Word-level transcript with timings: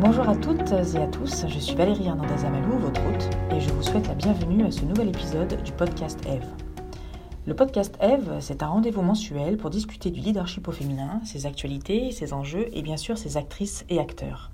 Bonjour 0.00 0.28
à 0.28 0.36
toutes 0.36 0.72
et 0.72 0.98
à 0.98 1.06
tous, 1.06 1.46
je 1.48 1.58
suis 1.58 1.74
Valérie 1.74 2.06
Hernandez 2.06 2.44
Amalou, 2.44 2.78
votre 2.78 3.00
hôte, 3.06 3.28
et 3.50 3.60
je 3.60 3.70
vous 3.70 3.82
souhaite 3.82 4.08
la 4.08 4.14
bienvenue 4.14 4.64
à 4.64 4.70
ce 4.70 4.84
nouvel 4.84 5.08
épisode 5.08 5.62
du 5.62 5.72
podcast 5.72 6.20
Eve. 6.26 6.46
Le 7.46 7.54
podcast 7.54 7.96
Eve, 8.00 8.36
c'est 8.40 8.62
un 8.62 8.68
rendez-vous 8.68 9.02
mensuel 9.02 9.56
pour 9.56 9.70
discuter 9.70 10.10
du 10.10 10.20
leadership 10.20 10.68
au 10.68 10.72
féminin, 10.72 11.20
ses 11.24 11.46
actualités, 11.46 12.10
ses 12.10 12.32
enjeux 12.32 12.66
et 12.72 12.82
bien 12.82 12.96
sûr 12.96 13.16
ses 13.18 13.36
actrices 13.36 13.84
et 13.88 13.98
acteurs. 13.98 14.50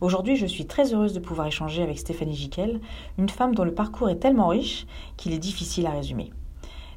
Aujourd'hui, 0.00 0.36
je 0.36 0.46
suis 0.46 0.66
très 0.66 0.94
heureuse 0.94 1.12
de 1.12 1.20
pouvoir 1.20 1.48
échanger 1.48 1.82
avec 1.82 1.98
Stéphanie 1.98 2.36
Jiquel, 2.36 2.80
une 3.18 3.28
femme 3.28 3.54
dont 3.54 3.64
le 3.64 3.74
parcours 3.74 4.08
est 4.08 4.20
tellement 4.20 4.48
riche 4.48 4.86
qu'il 5.16 5.32
est 5.32 5.38
difficile 5.38 5.86
à 5.86 5.90
résumer. 5.90 6.32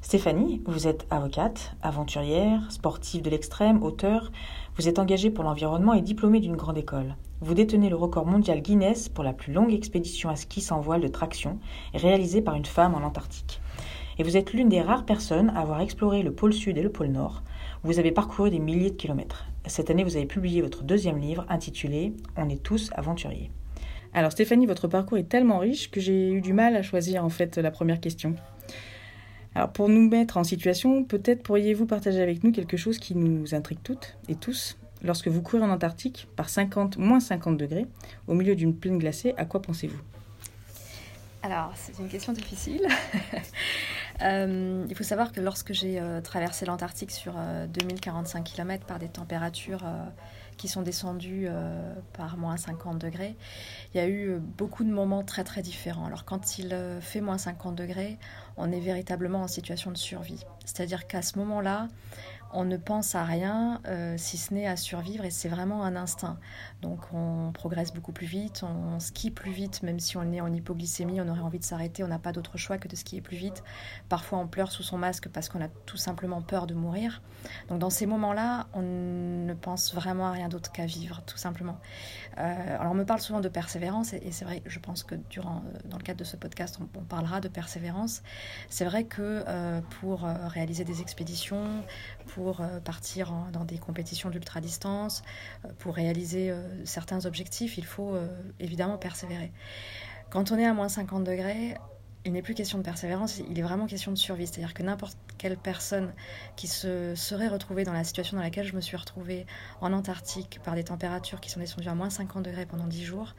Stéphanie, 0.03 0.63
vous 0.65 0.87
êtes 0.87 1.05
avocate, 1.11 1.75
aventurière, 1.83 2.71
sportive 2.71 3.21
de 3.21 3.29
l'extrême, 3.29 3.83
auteur, 3.83 4.31
vous 4.75 4.89
êtes 4.89 4.97
engagée 4.97 5.29
pour 5.29 5.43
l'environnement 5.43 5.93
et 5.93 6.01
diplômée 6.01 6.39
d'une 6.39 6.55
grande 6.55 6.79
école. 6.79 7.15
Vous 7.39 7.53
détenez 7.53 7.87
le 7.87 7.95
record 7.95 8.25
mondial 8.25 8.61
Guinness 8.61 9.09
pour 9.09 9.23
la 9.23 9.31
plus 9.31 9.53
longue 9.53 9.71
expédition 9.71 10.29
à 10.31 10.35
ski 10.35 10.59
sans 10.59 10.81
voile 10.81 11.01
de 11.01 11.07
traction 11.07 11.59
réalisée 11.93 12.41
par 12.41 12.55
une 12.55 12.65
femme 12.65 12.95
en 12.95 13.05
Antarctique. 13.05 13.61
Et 14.17 14.23
vous 14.23 14.37
êtes 14.37 14.53
l'une 14.53 14.69
des 14.69 14.81
rares 14.81 15.05
personnes 15.05 15.51
à 15.51 15.61
avoir 15.61 15.81
exploré 15.81 16.23
le 16.23 16.33
pôle 16.33 16.53
sud 16.53 16.79
et 16.79 16.83
le 16.83 16.91
pôle 16.91 17.07
nord. 17.07 17.43
Vous 17.83 17.99
avez 17.99 18.11
parcouru 18.11 18.49
des 18.49 18.59
milliers 18.59 18.91
de 18.91 18.95
kilomètres. 18.95 19.45
Cette 19.67 19.91
année, 19.91 20.03
vous 20.03 20.17
avez 20.17 20.25
publié 20.25 20.63
votre 20.63 20.83
deuxième 20.83 21.19
livre 21.19 21.45
intitulé 21.47 22.13
On 22.35 22.49
est 22.49 22.63
tous 22.63 22.89
aventuriers. 22.95 23.51
Alors 24.13 24.31
Stéphanie, 24.31 24.65
votre 24.65 24.87
parcours 24.87 25.19
est 25.19 25.29
tellement 25.29 25.59
riche 25.59 25.91
que 25.91 26.01
j'ai 26.01 26.31
eu 26.31 26.41
du 26.41 26.53
mal 26.53 26.75
à 26.75 26.81
choisir 26.81 27.23
en 27.23 27.29
fait 27.29 27.57
la 27.57 27.71
première 27.71 28.01
question. 28.01 28.35
Alors 29.53 29.71
pour 29.71 29.89
nous 29.89 30.07
mettre 30.09 30.37
en 30.37 30.43
situation, 30.43 31.03
peut-être 31.03 31.43
pourriez-vous 31.43 31.85
partager 31.85 32.21
avec 32.21 32.43
nous 32.43 32.51
quelque 32.51 32.77
chose 32.77 32.97
qui 32.99 33.15
nous 33.15 33.53
intrigue 33.53 33.79
toutes 33.83 34.17
et 34.29 34.35
tous. 34.35 34.77
Lorsque 35.03 35.27
vous 35.27 35.41
courez 35.41 35.63
en 35.63 35.69
Antarctique 35.69 36.27
par 36.35 36.49
50, 36.49 36.97
moins 36.97 37.19
50 37.19 37.57
degrés, 37.57 37.87
au 38.27 38.33
milieu 38.33 38.55
d'une 38.55 38.75
plaine 38.75 38.97
glacée, 38.97 39.33
à 39.37 39.45
quoi 39.45 39.61
pensez-vous? 39.61 39.99
Alors, 41.43 41.71
c'est 41.75 41.97
une 41.99 42.07
question 42.07 42.33
difficile. 42.33 42.87
Euh, 44.23 44.85
il 44.87 44.95
faut 44.95 45.03
savoir 45.03 45.31
que 45.31 45.41
lorsque 45.41 45.73
j'ai 45.73 45.99
euh, 45.99 46.21
traversé 46.21 46.67
l'Antarctique 46.67 47.09
sur 47.09 47.33
2045 47.73 48.39
euh, 48.39 48.43
km 48.43 48.85
par 48.85 48.99
des 48.99 49.07
températures 49.07 49.83
qui 50.57 50.67
sont 50.67 50.81
descendues 50.81 51.47
par 52.13 52.37
moins 52.37 52.57
50 52.57 52.99
degrés, 52.99 53.35
il 53.93 53.97
y 53.97 53.99
a 53.99 54.07
eu 54.07 54.39
beaucoup 54.39 54.83
de 54.83 54.91
moments 54.91 55.23
très 55.23 55.43
très 55.43 55.61
différents. 55.61 56.05
Alors 56.05 56.25
quand 56.25 56.57
il 56.59 56.75
fait 57.01 57.21
moins 57.21 57.37
50 57.37 57.75
degrés, 57.75 58.17
on 58.57 58.71
est 58.71 58.79
véritablement 58.79 59.41
en 59.41 59.47
situation 59.47 59.91
de 59.91 59.97
survie. 59.97 60.43
C'est-à-dire 60.65 61.07
qu'à 61.07 61.21
ce 61.21 61.39
moment-là, 61.39 61.87
on 62.53 62.65
ne 62.65 62.77
pense 62.77 63.15
à 63.15 63.23
rien 63.23 63.81
euh, 63.87 64.15
si 64.17 64.37
ce 64.37 64.53
n'est 64.53 64.67
à 64.67 64.75
survivre 64.75 65.25
et 65.25 65.31
c'est 65.31 65.49
vraiment 65.49 65.83
un 65.83 65.95
instinct. 65.95 66.37
Donc 66.81 66.99
on 67.13 67.51
progresse 67.53 67.93
beaucoup 67.93 68.11
plus 68.11 68.25
vite, 68.25 68.63
on 68.63 68.99
skie 68.99 69.31
plus 69.31 69.51
vite, 69.51 69.83
même 69.83 69.99
si 69.99 70.17
on 70.17 70.31
est 70.31 70.41
en 70.41 70.51
hypoglycémie, 70.51 71.21
on 71.21 71.27
aurait 71.27 71.41
envie 71.41 71.59
de 71.59 71.63
s'arrêter, 71.63 72.03
on 72.03 72.07
n'a 72.07 72.19
pas 72.19 72.31
d'autre 72.31 72.57
choix 72.57 72.77
que 72.77 72.87
de 72.87 72.95
skier 72.95 73.21
plus 73.21 73.37
vite. 73.37 73.63
Parfois 74.09 74.39
on 74.39 74.47
pleure 74.47 74.71
sous 74.71 74.83
son 74.83 74.97
masque 74.97 75.29
parce 75.29 75.49
qu'on 75.49 75.61
a 75.61 75.67
tout 75.85 75.97
simplement 75.97 76.41
peur 76.41 76.67
de 76.67 76.73
mourir. 76.73 77.21
Donc 77.69 77.79
dans 77.79 77.89
ces 77.89 78.05
moments-là, 78.05 78.67
on 78.73 78.81
ne 78.81 79.53
pense 79.53 79.93
vraiment 79.93 80.27
à 80.27 80.31
rien 80.31 80.49
d'autre 80.49 80.71
qu'à 80.71 80.85
vivre, 80.85 81.21
tout 81.25 81.37
simplement. 81.37 81.79
Euh, 82.37 82.77
alors 82.79 82.91
on 82.91 82.95
me 82.95 83.05
parle 83.05 83.21
souvent 83.21 83.41
de 83.41 83.49
persévérance 83.49 84.13
et, 84.13 84.31
c'est 84.31 84.45
vrai, 84.45 84.61
je 84.65 84.79
pense 84.79 85.03
que 85.03 85.15
durant, 85.29 85.63
euh, 85.65 85.79
dans 85.85 85.97
le 85.97 86.03
cadre 86.03 86.19
de 86.19 86.23
ce 86.23 86.37
podcast, 86.37 86.79
on, 86.81 87.01
parlera 87.11 87.41
de 87.41 87.47
persévérance. 87.47 88.23
C'est 88.69 88.85
vrai 88.85 89.03
que 89.03 89.43
pour 89.99 90.21
réaliser 90.21 90.83
des 90.85 91.01
expéditions, 91.01 91.83
pour 92.27 92.40
euh, 92.49 92.79
partir 92.79 93.33
dans 93.53 93.63
des 93.63 93.77
compétitions 93.77 94.29
d'ultra-distance, 94.29 95.23
euh, 95.65 95.69
pour 95.79 95.95
réaliser 95.95 96.51
euh, 96.51 96.85
certains 96.85 97.25
objectifs, 97.25 97.77
il 97.77 97.85
faut 97.85 98.15
évidemment 98.59 98.97
persévérer. 98.97 99.51
Quand 100.29 100.51
on 100.51 100.57
est 100.57 100.65
à 100.65 100.73
moins 100.73 100.89
50 100.89 101.23
degrés, 101.23 101.75
il 102.25 102.33
n'est 102.33 102.41
plus 102.41 102.53
question 102.53 102.77
de 102.77 102.83
persévérance, 102.83 103.39
il 103.49 103.57
est 103.57 103.63
vraiment 103.63 103.87
question 103.87 104.11
de 104.11 104.17
survie. 104.17 104.45
C'est-à-dire 104.45 104.73
que 104.73 104.83
n'importe 104.83 105.17
quelle 105.37 105.57
personne 105.57 106.13
qui 106.55 106.67
se 106.67 107.15
serait 107.15 107.47
retrouvée 107.47 107.83
dans 107.83 107.93
la 107.93 108.03
situation 108.03 108.37
dans 108.37 108.43
laquelle 108.43 108.65
je 108.65 108.75
me 108.75 108.81
suis 108.81 108.97
retrouvée 108.97 109.45
en 109.81 109.91
Antarctique 109.91 110.59
par 110.63 110.75
des 110.75 110.83
températures 110.83 111.39
qui 111.39 111.49
sont 111.49 111.59
descendues 111.59 111.87
à 111.87 111.95
moins 111.95 112.09
50 112.09 112.43
degrés 112.43 112.65
pendant 112.65 112.85
10 112.85 113.03
jours 113.03 113.35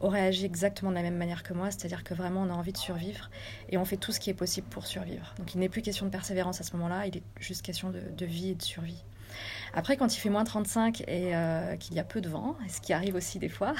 aurait 0.00 0.26
agi 0.26 0.44
exactement 0.44 0.90
de 0.90 0.96
la 0.96 1.02
même 1.02 1.16
manière 1.16 1.42
que 1.42 1.54
moi. 1.54 1.70
C'est-à-dire 1.70 2.02
que 2.02 2.14
vraiment 2.14 2.42
on 2.42 2.50
a 2.50 2.54
envie 2.54 2.72
de 2.72 2.78
survivre 2.78 3.30
et 3.68 3.78
on 3.78 3.84
fait 3.84 3.96
tout 3.96 4.12
ce 4.12 4.18
qui 4.18 4.30
est 4.30 4.34
possible 4.34 4.66
pour 4.68 4.86
survivre. 4.86 5.34
Donc 5.38 5.54
il 5.54 5.60
n'est 5.60 5.68
plus 5.68 5.82
question 5.82 6.06
de 6.06 6.10
persévérance 6.10 6.60
à 6.60 6.64
ce 6.64 6.72
moment-là, 6.76 7.06
il 7.06 7.16
est 7.16 7.22
juste 7.38 7.62
question 7.62 7.90
de 7.90 8.26
vie 8.26 8.50
et 8.50 8.54
de 8.54 8.62
survie. 8.62 9.04
Après, 9.72 9.96
quand 9.96 10.14
il 10.14 10.18
fait 10.18 10.30
moins 10.30 10.44
35 10.44 11.02
et 11.02 11.34
euh, 11.34 11.76
qu'il 11.76 11.94
y 11.94 11.98
a 11.98 12.04
peu 12.04 12.20
de 12.20 12.28
vent, 12.28 12.56
ce 12.68 12.80
qui 12.80 12.92
arrive 12.92 13.14
aussi 13.14 13.38
des 13.38 13.48
fois, 13.48 13.74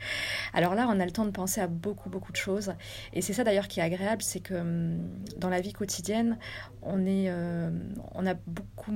alors 0.54 0.74
là, 0.74 0.86
on 0.88 1.00
a 1.00 1.04
le 1.04 1.10
temps 1.10 1.24
de 1.24 1.30
penser 1.30 1.60
à 1.60 1.66
beaucoup, 1.66 2.10
beaucoup 2.10 2.32
de 2.32 2.36
choses. 2.36 2.74
Et 3.12 3.22
c'est 3.22 3.32
ça 3.32 3.44
d'ailleurs 3.44 3.68
qui 3.68 3.80
est 3.80 3.82
agréable, 3.82 4.22
c'est 4.22 4.40
que 4.40 4.54
hum, 4.54 4.98
dans 5.36 5.48
la 5.48 5.60
vie 5.60 5.72
quotidienne, 5.72 6.38
on, 6.82 7.06
est, 7.06 7.28
euh, 7.28 7.70
on 8.14 8.26
a 8.26 8.34
beaucoup 8.34 8.92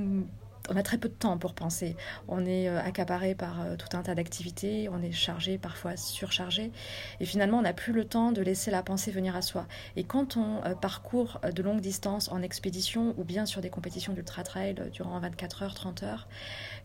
on 0.69 0.77
a 0.77 0.83
très 0.83 0.99
peu 0.99 1.09
de 1.09 1.15
temps 1.15 1.39
pour 1.39 1.55
penser. 1.55 1.97
On 2.29 2.45
est 2.45 2.69
euh, 2.69 2.81
accaparé 2.81 3.35
par 3.35 3.61
euh, 3.61 3.77
tout 3.77 3.97
un 3.97 4.03
tas 4.03 4.15
d'activités, 4.15 4.89
on 4.89 5.03
est 5.03 5.13
chargé, 5.13 5.59
parfois 5.59 5.97
surchargé, 5.97 6.71
et 7.21 7.25
finalement 7.25 7.59
on 7.59 7.63
n'a 7.63 7.73
plus 7.73 7.93
le 7.93 8.05
temps 8.05 8.33
de 8.33 8.43
laisser 8.43 8.71
la 8.71 8.83
pensée 8.83 9.11
venir 9.11 9.37
à 9.37 9.43
soi. 9.43 9.67
Et 9.97 10.05
quand 10.05 10.37
on 10.37 10.65
euh, 10.65 10.75
parcourt 10.75 11.41
de 11.55 11.63
longues 11.63 11.81
distances 11.81 12.31
en 12.31 12.43
expédition 12.43 13.15
ou 13.19 13.25
bien 13.25 13.47
sur 13.47 13.61
des 13.61 13.71
compétitions 13.71 14.13
d'ultra-trail 14.13 14.77
durant 14.93 15.19
24 15.19 15.63
heures, 15.63 15.75
30 15.75 16.03
heures, 16.03 16.29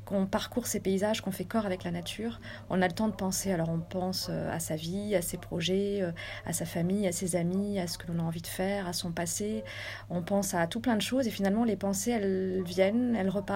qu'on 0.05 0.25
parcourt 0.25 0.67
ces 0.67 0.79
paysages, 0.79 1.21
qu'on 1.21 1.31
fait 1.31 1.45
corps 1.45 1.65
avec 1.65 1.83
la 1.83 1.91
nature, 1.91 2.39
on 2.69 2.81
a 2.81 2.87
le 2.87 2.93
temps 2.93 3.07
de 3.07 3.15
penser. 3.15 3.51
Alors 3.51 3.69
on 3.69 3.79
pense 3.79 4.29
à 4.29 4.59
sa 4.59 4.75
vie, 4.75 5.15
à 5.15 5.21
ses 5.21 5.37
projets, 5.37 6.03
à 6.45 6.53
sa 6.53 6.65
famille, 6.65 7.07
à 7.07 7.11
ses 7.11 7.35
amis, 7.35 7.79
à 7.79 7.87
ce 7.87 7.97
que 7.97 8.11
l'on 8.11 8.19
a 8.19 8.23
envie 8.23 8.41
de 8.41 8.47
faire, 8.47 8.87
à 8.87 8.93
son 8.93 9.11
passé. 9.11 9.63
On 10.09 10.21
pense 10.21 10.53
à 10.53 10.67
tout 10.67 10.79
plein 10.79 10.95
de 10.95 11.01
choses 11.01 11.27
et 11.27 11.31
finalement 11.31 11.63
les 11.63 11.75
pensées, 11.75 12.11
elles 12.11 12.63
viennent, 12.63 13.15
elles 13.15 13.29
repartent 13.29 13.53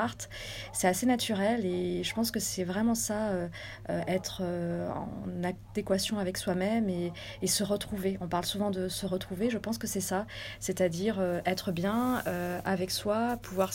c'est 0.72 0.88
assez 0.88 1.06
naturel 1.06 1.66
et 1.66 2.04
je 2.04 2.14
pense 2.14 2.32
que 2.32 2.40
c'est 2.40 2.64
vraiment 2.64 2.96
ça, 2.96 3.30
euh, 3.30 3.48
euh, 3.90 4.02
être 4.08 4.42
euh, 4.42 4.90
en 4.90 5.44
adéquation 5.44 6.20
avec 6.20 6.38
soi-même 6.38 6.90
et, 6.90 7.12
se 7.48 7.64
retrouver. 7.64 8.18
On 8.20 8.28
parle 8.28 8.44
souvent 8.44 8.72
de 8.72 8.90
se 8.90 9.06
retrouver, 9.06 9.50
je 9.50 9.58
pense 9.58 9.78
que 9.78 9.88
c'est 9.88 10.02
ça, 10.02 10.28
c'est-à-dire 10.60 11.22
être 11.46 11.72
bien 11.72 12.22
avec 12.66 12.92
soi, 12.92 13.38
pouvoir 13.42 13.72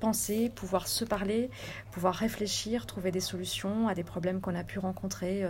penser, 0.00 0.52
pouvoir 0.54 0.86
se 0.86 1.06
parler, 1.06 1.48
pouvoir 1.90 2.13
réfléchir, 2.16 2.86
trouver 2.86 3.10
des 3.10 3.20
solutions 3.20 3.88
à 3.88 3.94
des 3.94 4.04
problèmes 4.04 4.40
qu'on 4.40 4.54
a 4.54 4.64
pu 4.64 4.78
rencontrer 4.78 5.44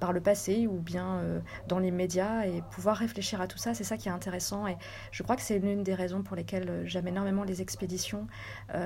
par 0.00 0.12
le 0.12 0.20
passé 0.20 0.66
ou 0.66 0.78
bien 0.78 1.22
dans 1.68 1.78
les 1.78 1.90
médias 1.90 2.46
et 2.46 2.62
pouvoir 2.70 2.96
réfléchir 2.96 3.40
à 3.40 3.46
tout 3.46 3.58
ça, 3.58 3.74
c'est 3.74 3.84
ça 3.84 3.96
qui 3.96 4.08
est 4.08 4.12
intéressant 4.12 4.66
et 4.66 4.76
je 5.12 5.22
crois 5.22 5.36
que 5.36 5.42
c'est 5.42 5.58
l'une 5.58 5.82
des 5.82 5.94
raisons 5.94 6.22
pour 6.22 6.36
lesquelles 6.36 6.82
j'aime 6.84 7.08
énormément 7.08 7.44
les 7.44 7.62
expéditions 7.62 8.26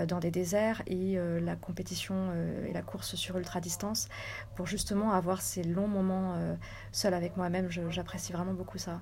dans 0.07 0.19
des 0.19 0.31
et 0.87 1.19
euh, 1.19 1.41
la 1.41 1.57
compétition 1.57 2.15
euh, 2.33 2.67
et 2.67 2.73
la 2.73 2.83
course 2.83 3.15
sur 3.15 3.37
ultra 3.37 3.61
distance 3.61 4.09
pour 4.57 4.67
justement 4.67 5.13
avoir 5.13 5.41
ces 5.41 5.63
longs 5.63 5.89
moments 5.89 6.35
euh, 6.37 6.55
seul 6.91 7.15
avec 7.15 7.37
moi-même. 7.37 7.69
J'apprécie 7.91 8.33
vraiment 8.33 8.55
beaucoup 8.55 8.79
ça. 8.79 9.01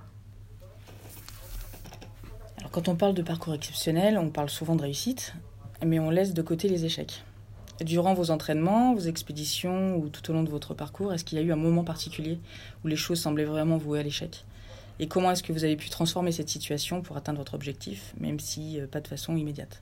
Alors 2.57 2.71
quand 2.71 2.87
on 2.87 2.95
parle 2.95 3.13
de 3.13 3.21
parcours 3.21 3.53
exceptionnel, 3.53 4.17
on 4.17 4.29
parle 4.29 4.49
souvent 4.49 4.75
de 4.75 4.83
réussite, 4.83 5.33
mais 5.85 5.99
on 5.99 6.09
laisse 6.09 6.33
de 6.33 6.41
côté 6.41 6.67
les 6.67 6.85
échecs. 6.85 7.23
Durant 7.83 8.13
vos 8.13 8.31
entraînements, 8.31 8.93
vos 8.93 9.01
expéditions 9.01 9.97
ou 9.97 10.09
tout 10.09 10.29
au 10.29 10.33
long 10.33 10.43
de 10.43 10.49
votre 10.49 10.73
parcours, 10.73 11.13
est-ce 11.13 11.23
qu'il 11.23 11.37
y 11.37 11.41
a 11.41 11.43
eu 11.43 11.51
un 11.51 11.57
moment 11.57 11.83
particulier 11.83 12.39
où 12.83 12.87
les 12.87 12.95
choses 12.95 13.21
semblaient 13.21 13.45
vraiment 13.45 13.77
vouées 13.77 13.99
à 13.99 14.03
l'échec? 14.03 14.45
Et 14.99 15.07
comment 15.07 15.31
est-ce 15.31 15.41
que 15.41 15.51
vous 15.51 15.63
avez 15.63 15.75
pu 15.75 15.89
transformer 15.89 16.31
cette 16.31 16.49
situation 16.49 17.01
pour 17.01 17.17
atteindre 17.17 17.39
votre 17.39 17.55
objectif, 17.55 18.13
même 18.19 18.39
si 18.39 18.79
pas 18.91 19.01
de 19.01 19.07
façon 19.07 19.35
immédiate? 19.35 19.81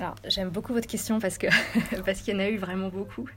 Alors, 0.00 0.14
j'aime 0.26 0.48
beaucoup 0.48 0.72
votre 0.72 0.86
question 0.86 1.20
parce 1.20 1.36
que 1.36 1.48
parce 2.06 2.22
qu'il 2.22 2.32
y 2.32 2.36
en 2.36 2.40
a 2.40 2.48
eu 2.48 2.56
vraiment 2.56 2.88
beaucoup, 2.88 3.28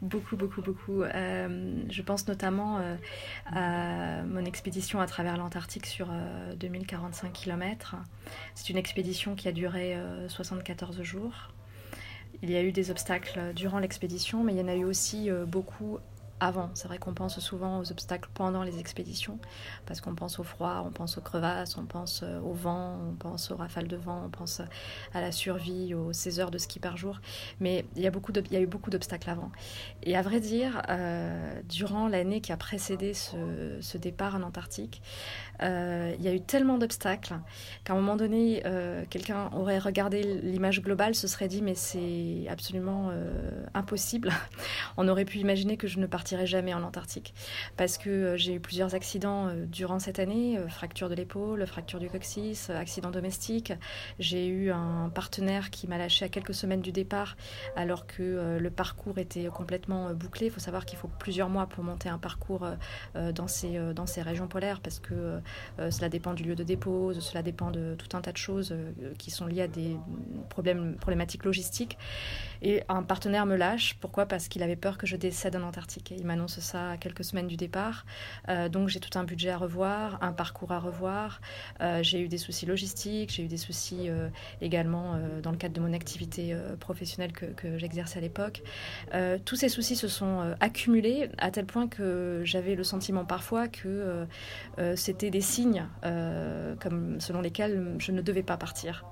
beaucoup, 0.00 0.36
beaucoup, 0.36 0.62
beaucoup. 0.62 1.02
Euh, 1.02 1.84
je 1.90 2.00
pense 2.00 2.26
notamment 2.26 2.78
euh, 2.78 2.96
à 3.52 4.22
mon 4.22 4.44
expédition 4.46 5.00
à 5.00 5.06
travers 5.06 5.36
l'Antarctique 5.36 5.84
sur 5.84 6.08
2045 6.56 7.26
euh, 7.26 7.30
km. 7.30 7.96
C'est 8.54 8.70
une 8.70 8.78
expédition 8.78 9.34
qui 9.34 9.48
a 9.48 9.52
duré 9.52 9.98
74 10.28 11.02
jours. 11.02 11.52
Il 12.42 12.50
y 12.50 12.56
a 12.56 12.62
eu 12.62 12.72
des 12.72 12.90
obstacles 12.90 13.52
durant 13.54 13.78
l'expédition, 13.78 14.44
mais 14.44 14.54
il 14.54 14.58
y 14.58 14.62
en 14.62 14.68
a 14.68 14.74
eu 14.74 14.84
aussi 14.84 15.28
beaucoup 15.46 15.98
avant. 16.40 16.70
C'est 16.74 16.88
vrai 16.88 16.98
qu'on 16.98 17.14
pense 17.14 17.40
souvent 17.40 17.80
aux 17.80 17.90
obstacles 17.90 18.28
pendant 18.34 18.62
les 18.62 18.78
expéditions, 18.78 19.38
parce 19.86 20.00
qu'on 20.00 20.14
pense 20.14 20.38
au 20.38 20.42
froid, 20.42 20.84
on 20.86 20.90
pense 20.90 21.18
aux 21.18 21.20
crevasses, 21.20 21.76
on 21.76 21.84
pense 21.84 22.22
euh, 22.22 22.40
au 22.40 22.52
vent, 22.52 22.98
on 23.10 23.14
pense 23.14 23.50
aux 23.50 23.56
rafales 23.56 23.88
de 23.88 23.96
vent, 23.96 24.22
on 24.26 24.30
pense 24.30 24.60
à 25.14 25.20
la 25.20 25.32
survie, 25.32 25.94
aux 25.94 26.12
16 26.12 26.40
heures 26.40 26.50
de 26.50 26.58
ski 26.58 26.78
par 26.78 26.96
jour. 26.96 27.20
Mais 27.60 27.84
il 27.96 28.02
y 28.02 28.06
a, 28.06 28.10
beaucoup 28.10 28.32
eu 28.32 28.66
beaucoup 28.66 28.90
d'obstacles 28.90 29.30
avant. 29.30 29.50
Et 30.02 30.16
à 30.16 30.22
vrai 30.22 30.40
dire, 30.40 30.82
euh, 30.88 31.60
durant 31.68 32.08
l'année 32.08 32.40
qui 32.40 32.52
a 32.52 32.56
précédé 32.56 33.14
ce, 33.14 33.98
départ 33.98 34.36
en 34.36 34.42
Antarctique, 34.42 35.02
euh, 35.62 36.14
il 36.18 36.24
y 36.24 36.28
a 36.28 36.34
eu 36.34 36.40
tellement 36.40 36.78
d'obstacles 36.78 37.34
qu'à 37.84 37.92
un 37.92 37.96
moment 37.96 38.16
donné, 38.16 38.62
quelqu'un 39.10 39.50
aurait 39.52 39.78
regardé 39.78 40.22
l'image 40.22 40.82
globale, 40.82 41.14
se 41.14 41.26
serait 41.26 41.48
dit 41.48 41.62
mais 41.62 41.74
c'est 41.74 42.46
absolument 42.48 43.10
impossible. 43.74 44.30
On 44.96 45.08
aurait 45.08 45.24
pu 45.24 45.38
imaginer 45.38 45.76
que 45.76 45.88
je 45.88 45.98
ne 45.98 46.06
partirais 46.06 46.27
jamais 46.46 46.74
en 46.74 46.82
Antarctique 46.82 47.34
parce 47.76 47.98
que 47.98 48.36
j'ai 48.36 48.54
eu 48.54 48.60
plusieurs 48.60 48.94
accidents 48.94 49.48
durant 49.66 49.98
cette 49.98 50.18
année, 50.18 50.58
fracture 50.68 51.08
de 51.08 51.14
l'épaule, 51.14 51.66
fracture 51.66 51.98
du 51.98 52.08
coccyx, 52.08 52.70
accident 52.70 53.10
domestique. 53.10 53.72
J'ai 54.18 54.46
eu 54.46 54.70
un 54.70 55.10
partenaire 55.14 55.70
qui 55.70 55.86
m'a 55.86 55.98
lâché 55.98 56.24
à 56.24 56.28
quelques 56.28 56.54
semaines 56.54 56.80
du 56.80 56.92
départ 56.92 57.36
alors 57.76 58.06
que 58.06 58.58
le 58.58 58.70
parcours 58.70 59.18
était 59.18 59.46
complètement 59.46 60.12
bouclé. 60.14 60.46
Il 60.46 60.52
faut 60.52 60.60
savoir 60.60 60.84
qu'il 60.84 60.98
faut 60.98 61.10
plusieurs 61.18 61.48
mois 61.48 61.66
pour 61.66 61.84
monter 61.84 62.08
un 62.08 62.18
parcours 62.18 62.66
dans 63.14 63.48
ces, 63.48 63.78
dans 63.94 64.06
ces 64.06 64.22
régions 64.22 64.48
polaires 64.48 64.80
parce 64.80 64.98
que 64.98 65.40
euh, 65.78 65.90
cela 65.90 66.08
dépend 66.08 66.34
du 66.34 66.42
lieu 66.42 66.54
de 66.54 66.64
dépose, 66.64 67.20
cela 67.20 67.42
dépend 67.42 67.70
de 67.70 67.94
tout 67.96 68.16
un 68.16 68.20
tas 68.20 68.32
de 68.32 68.36
choses 68.36 68.72
euh, 68.72 69.12
qui 69.18 69.30
sont 69.30 69.46
liées 69.46 69.62
à 69.62 69.68
des 69.68 69.96
problèmes, 70.48 70.96
problématiques 70.96 71.44
logistiques. 71.44 71.98
Et 72.62 72.82
un 72.88 73.02
partenaire 73.02 73.46
me 73.46 73.56
lâche. 73.56 73.96
Pourquoi? 74.00 74.26
Parce 74.26 74.48
qu'il 74.48 74.62
avait 74.62 74.76
peur 74.76 74.98
que 74.98 75.06
je 75.06 75.16
décède 75.16 75.56
en 75.56 75.62
Antarctique. 75.62 76.12
Il 76.18 76.26
m'annonce 76.26 76.60
ça 76.60 76.96
quelques 76.98 77.24
semaines 77.24 77.46
du 77.46 77.56
départ. 77.56 78.04
Euh, 78.48 78.68
donc 78.68 78.88
j'ai 78.88 79.00
tout 79.00 79.18
un 79.18 79.24
budget 79.24 79.50
à 79.50 79.56
revoir, 79.56 80.18
un 80.22 80.32
parcours 80.32 80.72
à 80.72 80.78
revoir. 80.78 81.40
j'ai 82.02 82.20
eu 82.20 82.28
des 82.28 82.38
soucis 82.38 82.66
logistiques, 82.66 83.30
j'ai 83.32 83.44
eu 83.44 83.48
des 83.48 83.56
soucis 83.56 84.08
également 84.60 85.18
dans 85.42 85.50
le 85.50 85.56
cadre 85.56 85.74
de 85.74 85.80
mon 85.80 85.92
activité 85.92 86.56
professionnelle 86.80 87.32
que, 87.32 87.46
que 87.46 87.78
j'exerçais 87.78 88.18
à 88.18 88.22
l'époque. 88.22 88.62
tous 89.44 89.56
ces 89.56 89.68
soucis 89.68 89.96
se 89.96 90.08
sont 90.08 90.54
accumulés 90.60 91.30
à 91.38 91.50
tel 91.50 91.66
point 91.66 91.88
que 91.88 92.42
j'avais 92.44 92.74
le 92.74 92.84
sentiment 92.84 93.24
parfois 93.24 93.68
que 93.68 94.26
c'était 94.96 95.30
des 95.30 95.40
signes 95.40 95.86
euh, 96.04 96.74
comme, 96.80 97.20
selon 97.20 97.40
lesquels 97.40 97.96
je 97.98 98.12
ne 98.12 98.22
devais 98.22 98.42
pas 98.42 98.56
partir. 98.56 99.04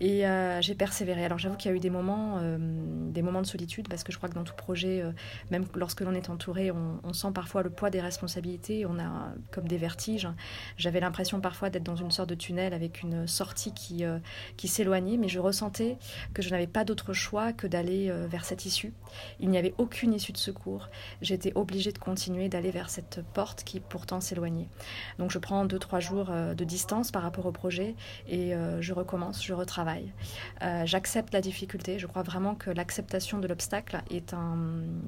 Et 0.00 0.26
euh, 0.26 0.60
j'ai 0.60 0.74
persévéré. 0.74 1.24
Alors 1.24 1.38
j'avoue 1.38 1.56
qu'il 1.56 1.70
y 1.70 1.74
a 1.74 1.76
eu 1.76 1.80
des 1.80 1.90
moments, 1.90 2.38
euh, 2.40 2.56
des 3.10 3.22
moments 3.22 3.42
de 3.42 3.46
solitude, 3.46 3.88
parce 3.88 4.04
que 4.04 4.12
je 4.12 4.16
crois 4.16 4.28
que 4.28 4.34
dans 4.34 4.44
tout 4.44 4.54
projet, 4.54 5.02
euh, 5.02 5.10
même 5.50 5.64
lorsque 5.74 6.02
l'on 6.02 6.14
est 6.14 6.30
entouré, 6.30 6.70
on, 6.70 7.12
sent 7.12 7.28
parfois 7.34 7.62
le 7.62 7.70
poids 7.70 7.90
des 7.90 8.00
responsabilités, 8.00 8.86
on 8.86 8.98
a 8.98 9.32
comme 9.50 9.66
des 9.66 9.78
vertiges. 9.78 10.28
J'avais 10.76 11.00
l'impression 11.00 11.40
parfois 11.40 11.68
d'être 11.68 11.82
dans 11.82 11.96
une 11.96 12.10
sorte 12.10 12.28
de 12.28 12.34
tunnel 12.34 12.74
avec 12.74 13.02
une 13.02 13.26
sortie 13.26 13.72
qui, 13.72 14.04
qui 14.56 14.68
s'éloignait, 14.68 15.16
mais 15.16 15.28
je 15.28 15.40
ressentais 15.40 15.96
que 16.32 16.42
je 16.42 16.50
n'avais 16.50 16.66
pas 16.66 16.84
d'autre 16.84 17.12
choix 17.12 17.52
que 17.52 17.66
d'aller 17.66 18.12
vers 18.28 18.44
cette 18.44 18.66
issue. 18.66 18.92
Il 19.40 19.48
n'y 19.48 19.58
avait 19.58 19.74
aucune 19.78 20.14
issue 20.14 20.32
de 20.32 20.36
secours. 20.36 20.90
J'étais 21.22 21.52
obligée 21.56 21.90
de 21.90 21.98
continuer 21.98 22.48
d'aller 22.48 22.70
vers 22.70 22.90
cette 22.90 23.22
porte 23.32 23.64
qui 23.64 23.80
pourtant 23.80 24.20
s'éloignait. 24.20 24.68
Donc 25.18 25.32
je 25.32 25.38
prends 25.38 25.64
deux, 25.64 25.78
trois 25.78 25.98
jours 26.00 26.30
de 26.30 26.64
distance 26.64 27.10
par 27.10 27.22
rapport 27.22 27.46
au 27.46 27.52
projet 27.52 27.96
et 28.28 28.52
je 28.80 28.92
recommence, 28.92 29.44
je 29.44 29.54
retravaille 29.54 29.87
euh, 30.62 30.82
j'accepte 30.86 31.32
la 31.32 31.40
difficulté. 31.40 31.98
Je 31.98 32.06
crois 32.06 32.22
vraiment 32.22 32.54
que 32.54 32.70
l'acceptation 32.70 33.38
de 33.38 33.46
l'obstacle 33.46 34.00
est 34.10 34.34
un, 34.34 34.56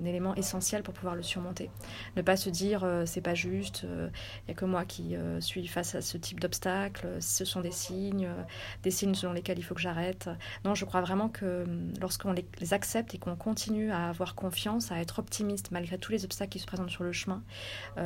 élément 0.04 0.34
essentiel 0.34 0.82
pour 0.82 0.94
pouvoir 0.94 1.14
le 1.14 1.22
surmonter. 1.22 1.70
Ne 2.16 2.22
pas 2.22 2.36
se 2.36 2.50
dire 2.50 2.84
euh, 2.84 3.04
c'est 3.06 3.20
pas 3.20 3.34
juste, 3.34 3.80
il 3.82 3.88
euh, 3.88 4.08
n'y 4.46 4.52
a 4.52 4.54
que 4.54 4.64
moi 4.64 4.84
qui 4.84 5.14
suis 5.40 5.66
face 5.66 5.94
à 5.94 6.00
ce 6.00 6.16
type 6.16 6.40
d'obstacle, 6.40 7.06
ce 7.20 7.44
sont 7.44 7.60
des 7.60 7.70
signes, 7.70 8.28
des 8.82 8.90
signes 8.90 9.14
selon 9.14 9.32
lesquels 9.32 9.58
il 9.58 9.62
faut 9.62 9.74
que 9.74 9.80
j'arrête. 9.80 10.28
Non, 10.64 10.74
je 10.74 10.84
crois 10.84 11.00
vraiment 11.00 11.28
que 11.28 11.64
lorsqu'on 12.00 12.32
les, 12.32 12.46
accepte 12.72 13.14
et 13.14 13.18
qu'on 13.18 13.36
continue 13.36 13.90
à 13.90 14.08
avoir 14.08 14.34
confiance, 14.34 14.92
à 14.92 14.98
être 14.98 15.18
optimiste 15.18 15.70
malgré 15.70 15.98
tous 15.98 16.12
les 16.12 16.24
obstacles 16.24 16.50
qui 16.50 16.58
se 16.58 16.66
présentent 16.66 16.90
sur 16.90 17.04
le 17.04 17.12
chemin, 17.12 17.42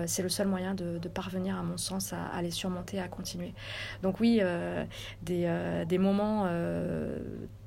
c'est 0.06 0.22
le 0.22 0.28
seul 0.28 0.46
moyen 0.46 0.74
de, 0.74 1.08
parvenir, 1.08 1.58
à 1.58 1.62
mon 1.62 1.76
sens, 1.76 2.12
à, 2.12 2.40
les 2.42 2.50
surmonter, 2.50 3.00
à 3.00 3.08
continuer. 3.08 3.54
Donc 4.02 4.20
oui, 4.20 4.40
des, 5.22 5.98
moments 5.98 6.46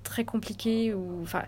très 0.08 0.26
compliqué. 0.26 0.94
Ou, 0.94 1.22
enfin, 1.22 1.44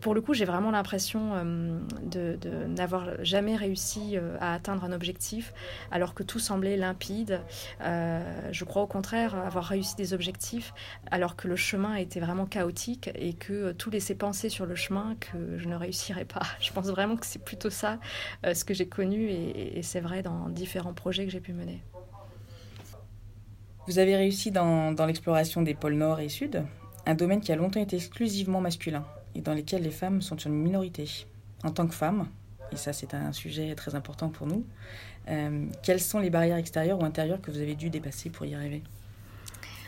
pour 0.00 0.14
le 0.14 0.20
coup, 0.20 0.32
j'ai 0.32 0.44
vraiment 0.44 0.70
l'impression 0.70 1.32
euh, 1.34 1.78
de, 2.04 2.38
n'avoir 2.66 3.08
jamais 3.24 3.56
réussi 3.56 4.16
euh, 4.16 4.36
à 4.40 4.54
atteindre 4.54 4.84
un 4.84 4.92
objectif, 4.92 5.52
alors 5.90 6.14
que 6.14 6.22
tout 6.22 6.38
semblait 6.38 6.76
limpide. 6.76 7.40
je 7.80 8.64
crois 8.64 8.82
au 8.82 8.86
contraire 8.86 9.34
avoir 9.34 9.64
réussi 9.64 9.96
des 9.96 10.14
objectifs, 10.14 10.72
alors 11.10 11.36
que 11.36 11.48
le 11.48 11.56
chemin 11.56 11.96
était 11.96 12.20
vraiment 12.20 12.46
chaotique 12.46 13.10
et 13.14 13.34
que 13.34 13.72
tout 13.72 13.90
laissait 13.90 14.14
penser 14.14 14.48
sur 14.48 14.66
le 14.66 14.74
chemin 14.74 15.16
que 15.20 15.58
je 15.58 15.68
ne 15.68 15.74
réussirais 15.74 16.24
pas. 16.24 16.46
Je 16.60 16.72
pense 16.72 16.86
vraiment 16.86 17.16
que 17.16 17.26
c'est 17.26 17.42
plutôt 17.42 17.70
ça 17.70 17.98
ce 18.44 18.64
que 18.64 18.74
j'ai 18.74 18.86
connu 18.86 19.28
et 19.30 19.80
c'est 19.82 20.00
vrai 20.00 20.22
dans 20.22 20.48
différents 20.48 20.92
projets 20.92 21.24
que 21.24 21.30
j'ai 21.30 21.40
pu 21.40 21.52
mener. 21.52 21.82
Vous 23.88 23.98
avez 23.98 24.16
réussi 24.16 24.50
dans, 24.50 24.94
l'exploration 25.06 25.62
des 25.62 25.72
pôles 25.72 25.94
Nord 25.94 26.20
et 26.20 26.28
Sud, 26.28 26.62
un 27.06 27.14
domaine 27.14 27.40
qui 27.40 27.52
a 27.52 27.56
longtemps 27.56 27.80
été 27.80 27.96
exclusivement 27.96 28.60
masculin 28.60 29.02
et 29.34 29.40
dans 29.40 29.54
lequel 29.54 29.80
les 29.80 29.90
femmes 29.90 30.20
sont 30.20 30.36
une 30.36 30.52
minorité. 30.52 31.08
En 31.64 31.70
tant 31.70 31.86
que 31.86 31.94
femme, 31.94 32.28
et 32.70 32.76
ça 32.76 32.92
c'est 32.92 33.14
un 33.14 33.32
sujet 33.32 33.74
très 33.74 33.94
important 33.94 34.28
pour 34.28 34.46
nous, 34.46 34.66
euh, 35.28 35.64
quelles 35.82 36.00
sont 36.00 36.18
les 36.18 36.28
barrières 36.28 36.58
extérieures 36.58 37.00
ou 37.00 37.04
intérieures 37.06 37.40
que 37.40 37.50
vous 37.50 37.62
avez 37.62 37.76
dû 37.76 37.88
dépasser 37.88 38.28
pour 38.28 38.44
y 38.44 38.54
arriver? 38.54 38.82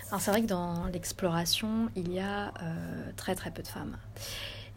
Alors 0.08 0.22
c'est 0.22 0.30
vrai 0.30 0.40
que 0.40 0.46
dans 0.46 0.86
l'exploration, 0.86 1.90
il 1.94 2.10
y 2.10 2.20
a 2.20 2.54
euh, 2.62 3.12
très 3.16 3.34
très 3.34 3.50
peu 3.50 3.60
de 3.60 3.68
femmes. 3.68 3.98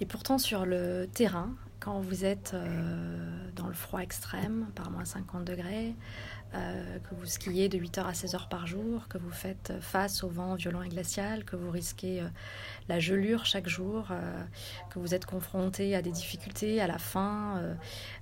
Et 0.01 0.05
pourtant 0.05 0.37
sur 0.37 0.65
le 0.65 1.07
terrain, 1.13 1.55
quand 1.83 1.99
vous 1.99 2.23
êtes 2.23 2.53
euh, 2.53 3.49
dans 3.57 3.67
le 3.67 3.73
froid 3.73 3.99
extrême, 3.99 4.67
par 4.73 4.89
moins 4.89 5.03
50 5.03 5.43
degrés, 5.43 5.93
euh, 6.53 6.97
que 6.99 7.13
vous 7.13 7.25
skiez 7.25 7.67
de 7.67 7.77
8h 7.77 8.05
à 8.05 8.13
16h 8.13 8.47
par 8.47 8.67
jour, 8.67 9.09
que 9.09 9.17
vous 9.17 9.31
faites 9.31 9.73
face 9.81 10.23
au 10.23 10.29
vent 10.29 10.55
violent 10.55 10.81
et 10.81 10.87
glacial, 10.87 11.43
que 11.43 11.57
vous 11.57 11.69
risquez 11.69 12.21
euh, 12.21 12.29
la 12.87 13.01
gelure 13.01 13.45
chaque 13.45 13.67
jour, 13.67 14.07
que 14.91 14.99
vous 14.99 15.13
êtes 15.13 15.25
confronté 15.25 15.93
à 15.93 16.01
des 16.01 16.11
difficultés 16.11 16.79
à 16.79 16.87
la 16.87 16.97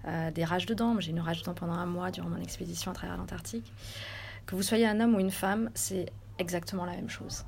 à 0.06 0.32
des 0.32 0.44
rages 0.44 0.66
de 0.66 0.74
dents. 0.74 1.00
J'ai 1.00 1.12
une 1.12 1.20
rage 1.20 1.42
de 1.42 1.46
dents 1.46 1.54
pendant 1.54 1.74
un 1.74 1.86
mois 1.86 2.10
durant 2.10 2.30
mon 2.30 2.42
expédition 2.42 2.90
à 2.90 2.96
travers 2.96 3.16
l'Antarctique. 3.16 3.72
Que 4.48 4.56
vous 4.56 4.64
soyez 4.64 4.88
un 4.88 5.00
homme 5.00 5.14
ou 5.14 5.20
une 5.20 5.32
femme, 5.32 5.70
c'est 5.76 6.12
exactement 6.40 6.86
la 6.86 6.94
même 6.94 7.10
chose. 7.10 7.46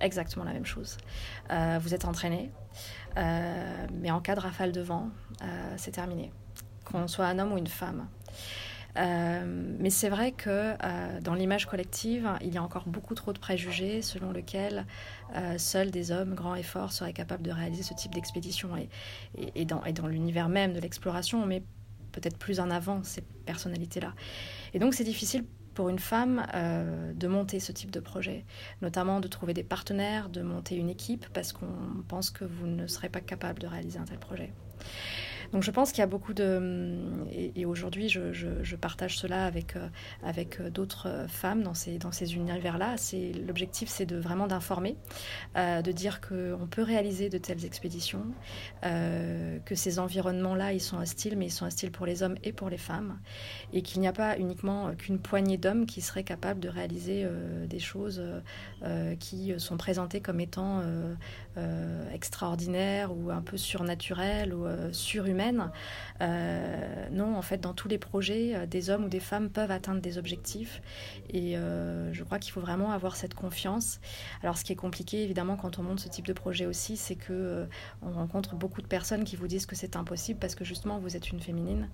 Exactement 0.00 0.44
la 0.44 0.52
même 0.52 0.66
chose. 0.66 0.98
vous 1.50 1.94
êtes 1.94 2.04
entraîné, 2.04 2.52
mais 3.16 4.10
en 4.12 4.20
cas 4.20 4.36
de 4.36 4.40
rafale 4.40 4.70
de 4.70 4.80
vent, 4.80 5.10
c'est 5.76 5.92
terminé. 5.92 6.32
Qu'on 6.84 7.06
soit 7.08 7.26
un 7.26 7.38
homme 7.38 7.52
ou 7.52 7.58
une 7.58 7.66
femme. 7.66 8.08
Euh, 8.98 9.44
mais 9.78 9.90
c'est 9.90 10.08
vrai 10.08 10.32
que 10.32 10.74
euh, 10.82 11.20
dans 11.20 11.34
l'image 11.34 11.66
collective, 11.66 12.28
il 12.40 12.52
y 12.52 12.58
a 12.58 12.62
encore 12.62 12.88
beaucoup 12.88 13.14
trop 13.14 13.32
de 13.32 13.38
préjugés 13.38 14.02
selon 14.02 14.32
lesquels 14.32 14.86
euh, 15.36 15.56
seuls 15.58 15.90
des 15.90 16.10
hommes 16.10 16.34
grands 16.34 16.54
et 16.54 16.62
forts 16.62 16.92
seraient 16.92 17.12
capables 17.12 17.42
de 17.42 17.52
réaliser 17.52 17.82
ce 17.82 17.94
type 17.94 18.14
d'expédition. 18.14 18.70
Et 19.36 19.64
dans 19.64 20.06
l'univers 20.06 20.48
même 20.48 20.72
de 20.72 20.80
l'exploration, 20.80 21.42
on 21.42 21.46
met 21.46 21.62
peut-être 22.12 22.38
plus 22.38 22.58
en 22.60 22.70
avant 22.70 23.02
ces 23.04 23.22
personnalités-là. 23.46 24.14
Et 24.74 24.78
donc 24.78 24.94
c'est 24.94 25.04
difficile 25.04 25.44
pour 25.74 25.90
une 25.90 26.00
femme 26.00 26.44
de 27.14 27.28
monter 27.28 27.60
ce 27.60 27.70
type 27.70 27.92
de 27.92 28.00
projet, 28.00 28.44
notamment 28.82 29.20
de 29.20 29.28
trouver 29.28 29.54
des 29.54 29.62
partenaires, 29.62 30.28
de 30.28 30.42
monter 30.42 30.74
une 30.74 30.88
équipe, 30.90 31.26
parce 31.32 31.52
qu'on 31.52 32.02
pense 32.08 32.30
que 32.30 32.44
vous 32.44 32.66
ne 32.66 32.88
serez 32.88 33.08
pas 33.08 33.20
capable 33.20 33.60
de 33.60 33.68
réaliser 33.68 34.00
un 34.00 34.04
tel 34.04 34.18
projet. 34.18 34.52
Donc 35.52 35.62
je 35.62 35.70
pense 35.70 35.92
qu'il 35.92 36.00
y 36.00 36.02
a 36.02 36.06
beaucoup 36.06 36.34
de... 36.34 36.98
Et, 37.32 37.64
aujourd'hui, 37.64 38.08
je, 38.08 38.76
partage 38.76 39.18
cela 39.18 39.44
avec, 39.44 39.76
euh, 39.76 39.88
avec 40.22 40.60
euh, 40.60 40.70
d'autres 40.70 41.26
femmes 41.28 41.62
dans 41.62 41.74
ces, 41.74 41.98
dans 41.98 42.12
ces 42.12 42.34
univers-là. 42.36 42.96
L'objectif, 43.46 43.88
c'est 43.88 44.06
de 44.06 44.16
vraiment 44.16 44.46
d'informer, 44.46 44.96
euh, 45.56 45.82
de 45.82 45.90
dire 45.90 46.20
qu'on 46.20 46.68
peut 46.70 46.82
réaliser 46.82 47.28
de 47.28 47.38
telles 47.38 47.64
expéditions, 47.64 48.24
que 48.82 49.74
ces 49.74 49.98
environnements-là, 49.98 50.72
ils 50.72 50.80
sont 50.80 50.98
hostiles, 50.98 51.36
mais 51.36 51.46
ils 51.46 51.50
sont 51.50 51.66
hostiles 51.66 51.90
pour 51.90 52.06
les 52.06 52.22
hommes 52.22 52.36
et 52.44 52.52
pour 52.52 52.68
les 52.68 52.78
femmes, 52.78 53.18
et 53.72 53.82
qu'il 53.82 54.00
n'y 54.00 54.08
a 54.08 54.12
pas 54.12 54.38
uniquement 54.38 54.94
qu'une 54.94 55.18
poignée 55.18 55.56
d'hommes 55.56 55.86
qui 55.86 56.00
seraient 56.00 56.24
capables 56.24 56.60
de 56.60 56.68
réaliser 56.68 57.26
des 57.66 57.78
choses 57.78 58.22
qui 59.18 59.52
sont 59.58 59.76
présentées 59.76 60.20
comme 60.20 60.40
étant 60.40 60.82
extraordinaires 62.12 63.10
ou 63.16 63.30
un 63.30 63.42
peu 63.42 63.56
surnaturelles 63.56 64.54
ou 64.54 64.66
surhumaines 64.92 65.37
euh, 66.20 67.08
non, 67.10 67.36
en 67.36 67.42
fait, 67.42 67.58
dans 67.60 67.74
tous 67.74 67.88
les 67.88 67.98
projets, 67.98 68.54
euh, 68.54 68.66
des 68.66 68.90
hommes 68.90 69.04
ou 69.04 69.08
des 69.08 69.20
femmes 69.20 69.50
peuvent 69.50 69.70
atteindre 69.70 70.00
des 70.00 70.18
objectifs. 70.18 70.82
Et 71.30 71.56
euh, 71.56 72.12
je 72.12 72.24
crois 72.24 72.38
qu'il 72.38 72.52
faut 72.52 72.60
vraiment 72.60 72.92
avoir 72.92 73.16
cette 73.16 73.34
confiance. 73.34 74.00
Alors, 74.42 74.58
ce 74.58 74.64
qui 74.64 74.72
est 74.72 74.76
compliqué, 74.76 75.22
évidemment, 75.22 75.56
quand 75.56 75.78
on 75.78 75.82
monte 75.82 76.00
ce 76.00 76.08
type 76.08 76.26
de 76.26 76.32
projet 76.32 76.66
aussi, 76.66 76.96
c'est 76.96 77.16
que 77.16 77.66
on 78.02 78.10
rencontre 78.10 78.54
beaucoup 78.54 78.82
de 78.82 78.86
personnes 78.86 79.24
qui 79.24 79.36
vous 79.36 79.48
disent 79.48 79.66
que 79.66 79.76
c'est 79.76 79.96
impossible 79.96 80.38
parce 80.40 80.54
que 80.54 80.64
justement, 80.64 80.98
vous 80.98 81.16
êtes 81.16 81.30
une 81.30 81.40
féminine. 81.40 81.88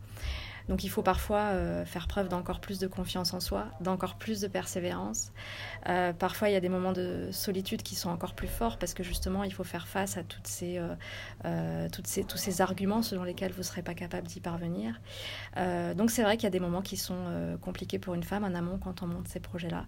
Donc 0.69 0.85
il 0.85 0.89
faut 0.89 1.03
parfois 1.03 1.53
faire 1.85 2.07
preuve 2.09 2.29
d'encore 2.29 2.61
plus 2.61 2.79
de 2.79 2.87
confiance 2.87 3.35
en 3.35 3.41
soi, 3.41 3.67
d'encore 3.81 4.17
plus 4.17 4.41
de 4.41 4.49
persévérance. 4.49 5.33
parfois 6.19 6.49
il 6.49 6.53
y 6.53 6.57
a 6.57 6.61
des 6.61 6.69
moments 6.69 6.93
de 6.93 7.29
solitude 7.33 7.83
qui 7.83 7.95
sont 7.95 8.11
encore 8.11 8.35
plus 8.35 8.49
forts 8.49 8.79
parce 8.79 8.95
que 8.95 9.03
justement 9.03 9.45
il 9.45 9.53
faut 9.53 9.65
faire 9.65 9.87
face 9.87 10.17
à 10.17 10.23
toutes 10.23 10.47
ces, 10.47 10.81
tous 12.27 12.37
ces 12.37 12.61
arguments 12.61 13.03
selon 13.03 13.25
lesquels 13.25 13.53
vous 13.53 13.59
ne 13.59 13.65
serez 13.65 13.83
pas 13.83 13.95
capable 13.95 14.27
d'y 14.27 14.41
parvenir. 14.41 15.01
donc 15.97 16.11
c'est 16.11 16.23
vrai 16.23 16.37
qu'il 16.37 16.45
y 16.45 16.47
a 16.47 16.51
des 16.51 16.61
moments 16.61 16.83
qui 16.83 16.97
sont 16.97 17.59
compliqués 17.61 17.99
pour 17.99 18.15
une 18.15 18.23
femme 18.23 18.45
en 18.45 18.55
amont 18.55 18.79
quand 18.79 19.03
on 19.03 19.07
monte 19.07 19.29
ces 19.29 19.41
projets-là. 19.41 19.87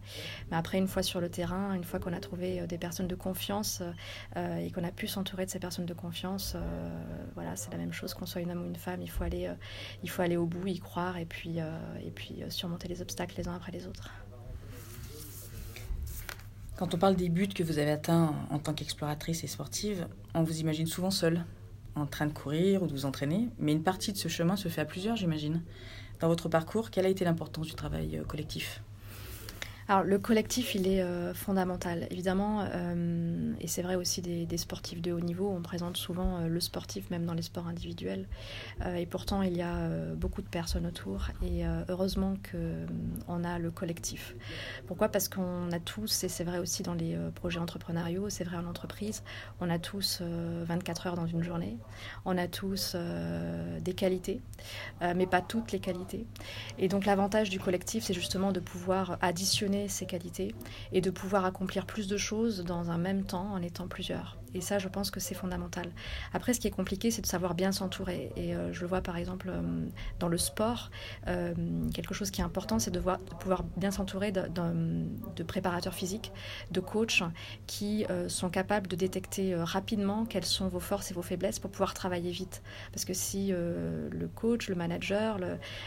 Mais 0.51 0.57
après, 0.57 0.79
une 0.79 0.89
fois 0.89 1.03
sur 1.03 1.21
le 1.21 1.29
terrain, 1.29 1.75
une 1.75 1.85
fois 1.85 1.99
qu'on 2.01 2.13
a 2.13 2.21
trouvé 2.21 2.67
des 2.67 2.79
personnes 2.79 3.09
de 3.09 3.15
confiance 3.15 3.83
et 4.37 4.71
qu'on 4.71 4.85
a 4.85 4.91
pu 4.91 5.07
s'entourer 5.07 5.47
de 5.47 5.51
ces 5.51 5.59
personnes 5.59 5.87
de 5.87 5.95
confiance, 5.95 6.57
voilà, 7.35 7.57
c'est 7.57 7.71
la 7.71 7.79
même 7.79 7.93
chose 7.93 8.15
qu'on 8.15 8.27
soit 8.27 8.41
une 8.41 8.51
homme 8.51 8.65
ou 8.65 8.67
une 8.67 8.77
femme. 8.77 9.03
Il 9.03 9.11
faut 9.11 9.25
aller, 9.25 9.51
il 10.03 10.11
faut 10.11 10.23
aller 10.23 10.37
au 10.37 10.47
bout, 10.47 10.66
y 10.73 10.79
croire 10.79 11.17
et 11.17 11.25
puis, 11.25 11.59
et 11.59 12.11
puis 12.11 12.43
surmonter 12.49 12.89
les 12.89 13.03
obstacles 13.03 13.35
les 13.39 13.49
uns 13.49 13.55
après 13.55 13.73
les 13.73 13.87
autres. 13.87 14.11
Quand 16.77 16.93
on 16.93 16.99
parle 16.99 17.17
des 17.17 17.31
buts 17.31 17.49
que 17.49 17.63
vous 17.63 17.79
avez 17.79 17.91
atteints 17.91 18.35
en 18.51 18.59
tant 18.59 18.75
qu'exploratrice 18.75 19.43
et 19.45 19.47
sportive, 19.47 20.07
on 20.35 20.43
vous 20.43 20.61
imagine 20.61 20.87
souvent 20.87 21.11
seule, 21.11 21.43
en 21.95 22.07
train 22.07 22.27
de 22.27 22.33
courir 22.33 22.83
ou 22.83 22.87
de 22.87 22.93
vous 22.93 23.07
entraîner, 23.07 23.49
mais 23.59 23.73
une 23.73 23.83
partie 23.83 24.13
de 24.13 24.19
ce 24.19 24.29
chemin 24.29 24.57
se 24.57 24.69
fait 24.69 24.83
à 24.83 24.85
plusieurs, 24.85 25.17
j'imagine. 25.17 25.63
Dans 26.21 26.29
votre 26.29 26.49
parcours, 26.49 26.91
quelle 26.91 27.07
a 27.07 27.09
été 27.09 27.25
l'importance 27.25 27.67
du 27.67 27.75
travail 27.75 28.19
euh, 28.19 28.25
collectif? 28.25 28.83
Alors 29.89 30.03
le 30.03 30.19
collectif, 30.19 30.75
il 30.75 30.89
est 30.89 31.03
euh, 31.03 31.33
fondamental, 31.33 32.07
évidemment, 32.11 32.67
euh, 32.73 33.46
et 33.67 33.69
c'est 33.69 33.83
vrai 33.83 33.97
aussi 33.97 34.23
des, 34.23 34.59
sportifs 34.59 35.03
de 35.03 35.11
haut 35.11 35.19
niveau. 35.19 35.49
On 35.51 35.61
présente 35.61 35.97
souvent 35.97 36.39
euh, 36.39 36.47
le 36.47 36.61
sportif, 36.61 37.11
même 37.11 37.27
dans 37.27 37.35
les 37.35 37.43
sports 37.43 37.67
individuels, 37.67 38.29
et 38.97 39.07
pourtant 39.07 39.43
il 39.43 39.57
y 39.57 39.63
a 39.63 39.89
beaucoup 40.15 40.41
de 40.41 40.47
personnes 40.47 40.87
autour, 40.87 41.29
et 41.43 41.65
heureusement 41.89 42.35
qu'on 42.51 43.45
a 43.45 43.59
le 43.59 43.71
collectif. 43.71 44.37
Pourquoi? 44.87 45.09
Parce 45.09 45.29
qu'on 45.29 45.73
a 45.73 45.81
tous, 45.81 46.23
et 46.23 46.29
c'est 46.29 46.45
vrai 46.45 46.59
aussi 46.59 46.85
dans 46.85 46.95
les 46.95 47.17
projets 47.35 47.59
entrepreneuriaux, 47.59 48.29
c'est 48.29 48.45
vrai 48.45 48.57
en 48.57 48.67
entreprise, 48.67 49.25
on 49.61 49.69
a 49.69 49.79
tous 49.79 50.23
24 50.23 51.09
heures 51.09 51.15
dans 51.17 51.27
une 51.27 51.43
journée, 51.43 51.77
on 52.25 52.39
a 52.39 52.47
tous 52.47 52.97
des 53.81 53.95
qualités, 53.95 54.41
mais 55.01 55.27
pas 55.27 55.41
toutes 55.41 55.73
les 55.73 55.81
qualités. 55.81 56.27
Et 56.79 56.89
donc 56.89 57.07
l'avantage 57.07 57.51
du 57.51 57.59
collectif, 57.59 58.05
c'est 58.05 58.15
justement 58.15 58.53
de 58.53 58.61
pouvoir 58.61 59.19
additionner 59.21 59.89
ses 59.89 60.07
qualités 60.07 60.55
et 60.93 61.01
de 61.01 61.11
pouvoir 61.11 61.45
accomplir 61.45 61.87
plus 61.87 62.07
de 62.09 62.17
choses 62.17 62.65
dans 62.65 62.91
un 62.91 62.99
même 62.99 63.25
temps 63.25 63.56
en 63.57 63.63
étant 63.63 63.89
plusieurs. 63.89 64.39
Et 64.57 64.63
ça, 64.63 64.79
je 64.79 64.89
pense 64.89 65.11
que 65.11 65.21
c'est 65.21 65.35
fondamental. 65.35 65.85
Après, 66.33 66.55
ce 66.55 66.61
qui 66.61 66.67
est 66.67 66.71
compliqué, 66.71 67.11
c'est 67.11 67.21
de 67.21 67.27
savoir 67.27 67.55
bien 67.55 67.73
s'entourer. 67.73 68.33
Et 68.37 68.55
euh, 68.55 68.73
je 68.73 68.81
le 68.81 68.87
vois 68.87 69.03
par 69.03 69.19
exemple 69.19 69.51
euh, 69.51 69.61
dans 70.19 70.29
le 70.29 70.39
sport. 70.39 70.91
Euh, 71.27 71.55
quelque 71.93 72.15
chose 72.15 72.31
qui 72.31 72.41
est 72.41 72.45
important, 72.45 72.79
c'est 72.79 72.91
de, 72.91 73.03
pouvoir 73.39 73.65
bien 73.77 73.91
s'entourer 73.91 74.33
de, 74.33 75.43
préparateurs 75.43 75.93
physiques, 75.93 76.33
de 76.71 76.81
coachs 76.81 77.23
qui 77.67 78.07
sont 78.29 78.49
capables 78.49 78.89
de 78.89 78.97
détecter 78.97 79.55
rapidement 79.55 80.25
quelles 80.25 80.45
sont 80.45 80.69
vos 80.69 80.81
forces 80.81 81.11
et 81.11 81.15
vos 81.15 81.23
faiblesses 81.23 81.59
pour 81.59 81.71
pouvoir 81.71 81.93
travailler 81.95 82.31
vite. 82.31 82.63
Parce 82.93 83.05
que 83.05 83.15
si 83.15 83.49
le 83.51 84.29
coach, 84.35 84.69
le 84.69 84.75
manager, 84.75 85.39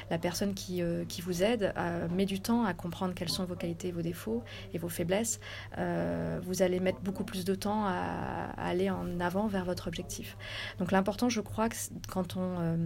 la 0.10 0.18
personne 0.18 0.54
qui 0.54 0.82
vous 1.22 1.44
aide 1.44 1.74
met 2.12 2.26
du 2.26 2.40
temps 2.40 2.66
à 2.66 2.74
comprendre 2.74 3.14
quelles 3.14 3.30
sont 3.30 3.46
vos 3.46 3.56
qualités, 3.56 3.92
vos 3.92 4.02
défauts 4.02 4.44
et 4.74 4.78
vos 4.78 4.90
faiblesses, 4.90 5.40
vous 5.78 6.62
allez 6.62 6.80
mettre 6.80 7.00
beaucoup 7.02 7.24
plus 7.24 7.46
de 7.46 7.56
temps 7.56 7.86
à, 7.86 8.59
aller 8.62 8.90
en 8.90 9.20
avant 9.20 9.48
vers 9.48 9.66
votre 9.66 9.88
objectif. 9.88 10.38
Donc 10.80 10.92
l'important, 10.92 11.30
je 11.30 11.42
crois, 11.42 11.70
que 11.70 11.76
quand 12.08 12.38
on 12.38 12.60
euh, 12.60 12.78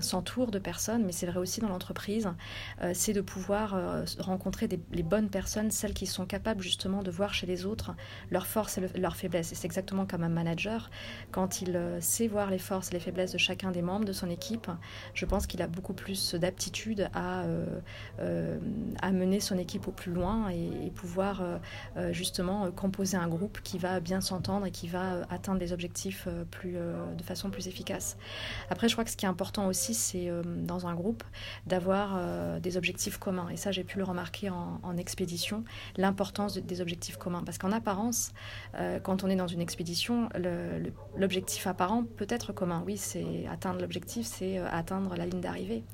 s'entoure 0.00 0.50
de 0.50 0.58
personnes, 0.58 1.04
mais 1.04 1.12
c'est 1.12 1.26
vrai 1.26 1.38
aussi 1.38 1.60
dans 1.60 1.68
l'entreprise, 1.68 2.28
euh, 2.82 2.92
c'est 2.94 3.12
de 3.12 3.20
pouvoir 3.20 3.74
euh, 3.74 4.04
rencontrer 4.18 4.68
les 4.92 5.02
bonnes 5.02 5.28
personnes, 5.28 5.70
celles 5.70 5.94
qui 5.94 6.06
sont 6.06 6.26
capables 6.26 6.62
justement 6.62 7.02
de 7.02 7.10
voir 7.10 7.34
chez 7.34 7.46
les 7.46 7.66
autres 7.66 7.94
leurs 8.30 8.46
forces 8.46 8.78
et 8.78 8.98
leurs 8.98 9.16
faiblesses. 9.16 9.52
Et 9.52 9.54
c'est 9.54 9.66
exactement 9.66 10.06
comme 10.06 10.22
un 10.22 10.28
manager, 10.28 10.90
quand 11.30 11.62
il 11.62 11.78
sait 12.00 12.26
voir 12.26 12.50
les 12.50 12.58
forces 12.58 12.90
et 12.90 12.94
les 12.94 13.00
faiblesses 13.00 13.32
de 13.32 13.38
chacun 13.38 13.70
des 13.70 13.82
membres 13.82 14.04
de 14.04 14.12
son 14.12 14.28
équipe, 14.30 14.70
je 15.14 15.26
pense 15.26 15.46
qu'il 15.46 15.62
a 15.62 15.66
beaucoup 15.66 15.92
plus 15.94 16.34
d'aptitude 16.34 17.08
à, 17.14 17.44
mener 19.12 19.40
son 19.40 19.58
équipe 19.58 19.88
au 19.88 19.92
plus 19.92 20.12
loin 20.12 20.48
et, 20.48 20.90
pouvoir 20.94 21.42
justement 22.10 22.70
composer 22.70 23.16
un 23.16 23.28
groupe 23.28 23.60
qui 23.62 23.78
va 23.78 24.00
bien 24.00 24.20
s'entendre 24.20 24.66
et 24.66 24.70
qui 24.70 24.88
va 24.88 25.19
atteindre 25.28 25.58
des 25.58 25.72
objectifs 25.72 26.24
euh, 26.26 26.44
plus, 26.44 26.76
euh, 26.76 27.14
de 27.14 27.22
façon 27.22 27.50
plus 27.50 27.68
efficace. 27.68 28.16
Après, 28.70 28.88
je 28.88 28.94
crois 28.94 29.04
que 29.04 29.10
ce 29.10 29.16
qui 29.16 29.26
est 29.26 29.28
important 29.28 29.66
aussi, 29.66 29.94
c'est 29.94 30.30
dans 30.44 30.86
un 30.86 30.94
groupe 30.94 31.24
d'avoir 31.66 32.20
des 32.60 32.76
objectifs 32.76 33.18
communs. 33.18 33.48
Et 33.50 33.56
ça, 33.56 33.72
j'ai 33.72 33.84
pu 33.84 33.98
le 33.98 34.04
remarquer 34.04 34.50
en, 34.50 34.96
expédition, 34.96 35.64
l'importance 35.96 36.58
des 36.58 36.80
objectifs 36.80 37.16
communs. 37.16 37.42
Parce 37.44 37.58
qu'en 37.58 37.72
apparence, 37.72 38.32
quand 39.02 39.24
on 39.24 39.28
est 39.28 39.36
dans 39.36 39.46
une 39.46 39.60
expédition, 39.60 40.28
l'objectif 41.16 41.66
apparent 41.66 42.04
peut 42.16 42.26
être 42.28 42.52
commun. 42.52 42.82
Oui, 42.86 42.96
c'est 42.96 43.46
atteindre 43.50 43.80
l'objectif, 43.80 44.26
c'est 44.26 44.58
atteindre 44.58 45.14
la 45.16 45.26
ligne 45.26 45.40
d'arrivée. 45.40 45.84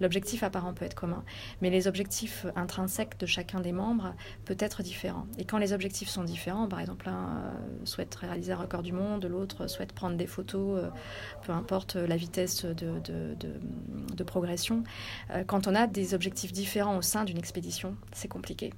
L'objectif 0.00 0.42
apparent 0.42 0.72
peut 0.72 0.84
être 0.84 0.94
commun. 0.94 1.24
Mais 1.62 1.70
les 1.70 1.86
objectifs 1.86 2.46
intrinsèques 2.56 3.18
de 3.18 3.26
chacun 3.26 3.60
des 3.60 3.72
membres 3.72 4.14
peut 4.44 4.56
être 4.58 4.82
différent. 4.82 5.26
Et 5.38 5.44
quand 5.44 5.58
les 5.58 5.72
objectifs 5.72 6.08
sont 6.08 6.24
différents, 6.24 6.68
par 6.68 6.80
exemple, 6.80 7.08
un 7.08 7.54
souhaite 7.84 8.14
réaliser 8.14 8.52
un 8.52 8.63
record 8.64 8.82
du 8.82 8.92
monde, 8.92 9.24
l'autre 9.26 9.66
souhaite 9.66 9.92
prendre 9.92 10.16
des 10.16 10.26
photos, 10.26 10.82
euh, 10.82 10.88
peu 11.42 11.52
importe 11.52 11.96
la 11.96 12.16
vitesse 12.16 12.64
de, 12.64 13.00
de, 13.04 14.24
progression. 14.24 14.84
Euh, 15.30 15.44
quand 15.44 15.68
on 15.68 15.74
a 15.74 15.86
des 15.86 16.14
objectifs 16.14 16.50
différents 16.50 16.96
au 16.96 17.02
sein 17.02 17.24
d'une 17.24 17.36
expédition, 17.36 17.94
c'est 18.12 18.28
compliqué. 18.28 18.72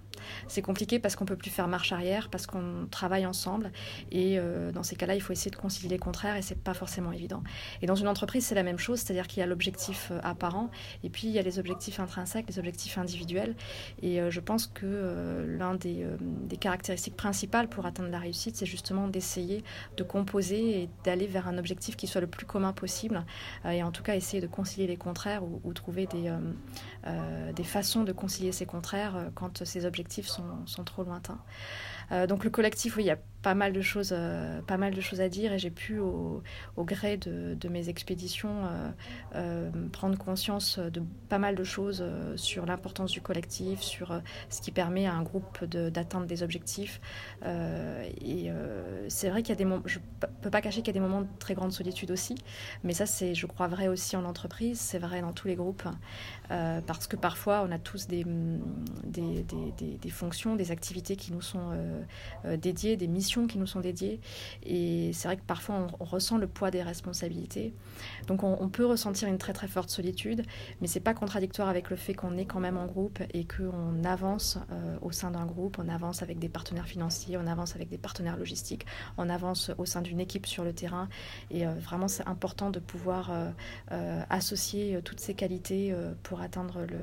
C'est 0.49 0.63
compliqué 0.63 0.99
parce 0.99 1.15
qu'on 1.15 1.25
peut 1.25 1.37
plus 1.37 1.51
faire 1.51 1.69
marche 1.69 1.93
arrière, 1.93 2.29
parce 2.31 2.47
qu'on 2.47 2.89
travaille 2.91 3.27
ensemble. 3.27 3.71
Et 4.11 4.39
euh, 4.39 4.73
dans 4.73 4.83
ces 4.83 4.97
cas-là, 4.97 5.15
il 5.15 5.23
faut 5.23 5.33
essayer 5.33 5.53
de 5.53 5.57
concilier 5.57 5.89
les 5.89 5.99
contraires 5.99 6.37
et 6.37 6.43
c'est 6.43 6.59
pas 6.59 6.75
forcément 6.75 7.13
évident. 7.13 7.45
Et 7.81 7.87
dans 7.87 7.95
une 7.95 8.09
entreprise, 8.09 8.45
c'est 8.45 8.57
la 8.57 8.65
même 8.65 8.79
chose, 8.79 8.99
c'est-à-dire 9.01 9.29
qu'il 9.29 9.41
y 9.41 9.43
a 9.43 9.47
l'objectif 9.47 10.11
apparent 10.25 10.71
et 11.05 11.11
puis 11.11 11.29
il 11.29 11.33
y 11.33 11.39
a 11.39 11.43
les 11.43 11.59
objectifs 11.61 12.01
intrinsèques, 12.01 12.47
les 12.49 12.59
objectifs 12.59 12.99
individuels. 12.99 13.55
Et 14.03 14.19
je 14.31 14.41
pense 14.41 14.67
que 14.67 15.45
l'un 15.47 15.75
des, 15.75 16.05
des 16.21 16.57
caractéristiques 16.57 17.17
principales 17.17 17.69
pour 17.69 17.87
atteindre 17.87 18.11
la 18.11 18.19
réussite, 18.19 18.57
c'est 18.57 18.67
justement 18.67 19.07
d'essayer 19.09 19.63
de 19.97 20.03
composer 20.03 20.83
et 20.83 20.89
d'aller 21.05 21.27
vers 21.27 21.49
un 21.49 21.59
objectif 21.59 21.97
qui 21.97 22.07
soit 22.07 22.21
le 22.21 22.27
plus 22.27 22.47
commun 22.47 22.73
possible 22.73 23.25
euh, 23.65 23.71
et 23.71 23.83
en 23.83 23.93
tout 23.93 24.03
cas 24.03 24.15
essayer 24.15 24.41
de 24.41 24.47
concilier 24.47 24.87
les 24.87 24.97
contraires 24.97 25.43
ou, 25.45 25.73
trouver 25.73 26.07
des, 26.07 26.29
euh, 26.29 26.39
euh, 27.07 27.53
des 27.53 27.65
façons 27.65 28.05
de 28.05 28.13
concilier 28.13 28.53
ces 28.53 28.67
contraires 28.67 29.31
quand 29.35 29.65
ces 29.65 29.85
objectifs 29.85 30.27
sont, 30.27 30.67
sont 30.67 30.85
trop 30.85 31.05
lointains. 31.05 31.39
Donc 32.29 32.45
le 32.45 32.51
collectif, 32.51 32.97
oui, 32.97 33.05
il 33.05 33.07
y 33.07 33.11
a 33.11 33.19
pas 33.47 33.55
mal 33.55 33.73
de 33.73 33.81
choses, 33.81 34.11
euh, 34.11 34.61
à 34.69 35.29
dire 35.29 35.53
et 35.53 35.59
j'ai 35.61 35.71
pu 35.71 36.01
au, 36.01 36.43
gré 36.79 37.17
de, 37.17 37.69
mes 37.69 37.89
expéditions 37.89 38.65
euh, 38.65 38.91
euh, 39.37 39.71
prendre 39.93 40.19
conscience 40.19 40.81
de 40.81 41.01
pas 41.29 41.39
mal 41.39 41.55
de 41.55 41.63
choses 41.63 42.05
sur 42.35 42.67
l'importance 42.67 43.13
du 43.13 43.21
collectif, 43.21 43.83
sur 43.83 44.21
ce 44.49 44.61
qui 44.61 44.73
permet 44.73 45.07
à 45.07 45.15
un 45.15 45.23
groupe 45.23 45.65
d'atteindre 45.65 46.27
des 46.27 46.43
objectifs. 46.43 47.01
et 47.45 48.51
c'est 49.09 49.31
vrai 49.31 49.43
qu'il 49.43 49.51
y 49.51 49.53
a 49.53 49.57
des 49.57 49.65
moments, 49.65 49.83
je 49.87 50.01
peux 50.43 50.51
pas 50.51 50.61
cacher 50.61 50.81
qu'il 50.83 50.89
y 50.89 50.99
a 50.99 51.01
des 51.01 51.07
moments 51.09 51.21
de 51.21 51.29
très 51.39 51.55
grande 51.55 51.73
solitude 51.73 52.11
aussi, 52.11 52.35
mais 52.83 52.95
ça 52.95 53.07
c'est, 53.07 53.37
je 53.37 53.47
crois, 53.47 53.69
vrai 53.69 53.87
aussi 53.87 54.17
en 54.17 54.25
entreprise, 54.25 54.81
c'est 54.81 54.99
vrai 54.99 55.21
dans 55.21 55.33
tous 55.33 55.47
les 55.47 55.55
groupes, 55.55 55.85
parce 56.49 57.07
que 57.07 57.17
parfois 57.17 57.65
on 57.67 57.73
a 57.73 57.79
tous 57.79 58.07
des, 58.07 58.25
fonctions, 60.11 60.57
des 60.57 60.71
activités 60.71 61.17
qui 61.17 61.33
nous 61.33 61.43
sont 61.43 61.73
dédiées, 62.45 62.97
des 62.97 63.09
missions 63.09 63.47
qui 63.47 63.59
nous 63.59 63.67
sont 63.67 63.81
dédiées. 63.81 64.21
Et 64.65 65.13
c'est 65.13 65.29
vrai 65.29 65.37
que 65.37 65.43
parfois 65.47 65.89
on, 66.01 66.05
ressent 66.05 66.39
le 66.39 66.47
poids 66.47 66.71
des 66.71 66.83
responsabilités. 66.83 67.75
Donc 68.27 68.43
on, 68.43 68.69
peut 68.69 68.85
ressentir 68.87 69.29
une 69.29 69.39
très 69.39 69.53
très 69.53 69.69
forte 69.69 69.91
solitude, 69.91 70.43
mais 70.81 70.87
c'est 70.87 71.01
pas 71.01 71.15
contradictoire 71.15 71.69
avec 71.69 71.91
le 71.91 71.97
fait 71.97 72.15
qu'on 72.15 72.37
est 72.37 72.45
quand 72.45 72.61
même 72.61 72.77
en 72.77 72.87
groupe 72.87 73.21
et 73.33 73.45
qu'on 73.45 74.05
avance 74.05 74.59
euh, 74.71 74.97
au 75.03 75.13
sein 75.13 75.31
d'un 75.31 75.47
groupe, 75.47 75.79
on 75.79 75.89
avance 75.89 76.23
avec 76.23 76.39
des 76.39 76.49
partenaires 76.49 76.87
financiers, 76.87 77.37
on 77.37 77.47
avance 77.47 77.75
avec 77.75 77.89
des 77.89 77.99
partenaires 77.99 78.37
logistiques, 78.37 78.87
on 79.17 79.29
avance 79.29 79.71
au 79.79 79.85
sein 79.85 80.03
d'une 80.03 80.21
équipe 80.21 80.47
sur 80.47 80.65
le 80.65 80.73
terrain. 80.73 81.09
Et 81.51 81.67
euh, 81.67 81.73
vraiment 81.75 82.09
c'est 82.09 82.27
important 82.27 82.71
de 82.71 82.79
pouvoir 82.79 83.31
euh, 83.93 84.23
associer 84.31 85.01
toutes 85.05 85.21
ces 85.21 85.35
qualités 85.35 85.95
pour 86.23 86.36
atteindre 86.41 86.81
le, 86.81 86.99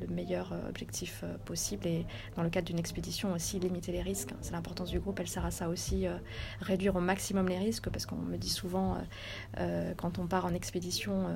le 0.00 0.14
meilleur 0.14 0.52
objectif 0.68 1.24
possible. 1.44 1.86
Et 1.86 2.06
dans 2.36 2.42
le 2.42 2.50
cadre 2.50 2.66
d'une 2.66 2.78
expédition 2.78 3.32
aussi, 3.32 3.58
limiter 3.58 3.92
les 3.92 4.02
risques. 4.02 4.30
C'est 4.40 4.52
l'importance 4.52 4.90
du 4.90 5.00
groupe, 5.00 5.18
elle 5.20 5.28
sert 5.28 5.44
à 5.44 5.50
ça 5.50 5.68
aussi 5.68 6.06
euh, 6.06 6.16
réduire 6.60 6.96
au 6.96 7.00
maximum 7.00 7.48
les 7.48 7.58
risques 7.58 7.88
parce 7.90 8.06
qu'on 8.06 8.16
me 8.16 8.36
dit 8.36 8.48
souvent 8.48 8.94
euh, 8.94 8.98
euh, 9.58 9.94
quand 9.96 10.18
on 10.18 10.26
part 10.26 10.46
en 10.46 10.54
expédition, 10.54 11.26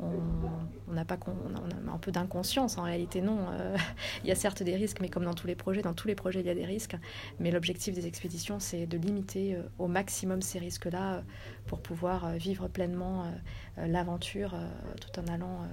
on 0.00 0.92
n'a 0.92 1.04
pas 1.04 1.18
on 1.26 1.90
a 1.90 1.92
un 1.92 1.98
peu 1.98 2.12
d'inconscience. 2.12 2.78
En 2.78 2.82
réalité, 2.82 3.20
non. 3.20 3.38
il 4.24 4.28
y 4.28 4.32
a 4.32 4.34
certes 4.34 4.62
des 4.62 4.76
risques, 4.76 5.00
mais 5.00 5.08
comme 5.08 5.24
dans 5.24 5.34
tous 5.34 5.46
les 5.46 5.54
projets, 5.54 5.82
dans 5.82 5.94
tous 5.94 6.08
les 6.08 6.14
projets, 6.14 6.40
il 6.40 6.46
y 6.46 6.50
a 6.50 6.54
des 6.54 6.64
risques. 6.64 6.96
Mais 7.40 7.50
l'objectif 7.50 7.94
des 7.94 8.06
expéditions, 8.06 8.60
c'est 8.60 8.86
de 8.86 8.98
limiter 8.98 9.58
au 9.78 9.86
maximum 9.86 10.42
ces 10.42 10.58
risques-là 10.58 11.22
pour 11.66 11.80
pouvoir 11.80 12.32
vivre 12.32 12.68
pleinement 12.68 13.32
l'aventure 13.76 14.54
tout 15.00 15.20
en 15.20 15.26
allant 15.32 15.66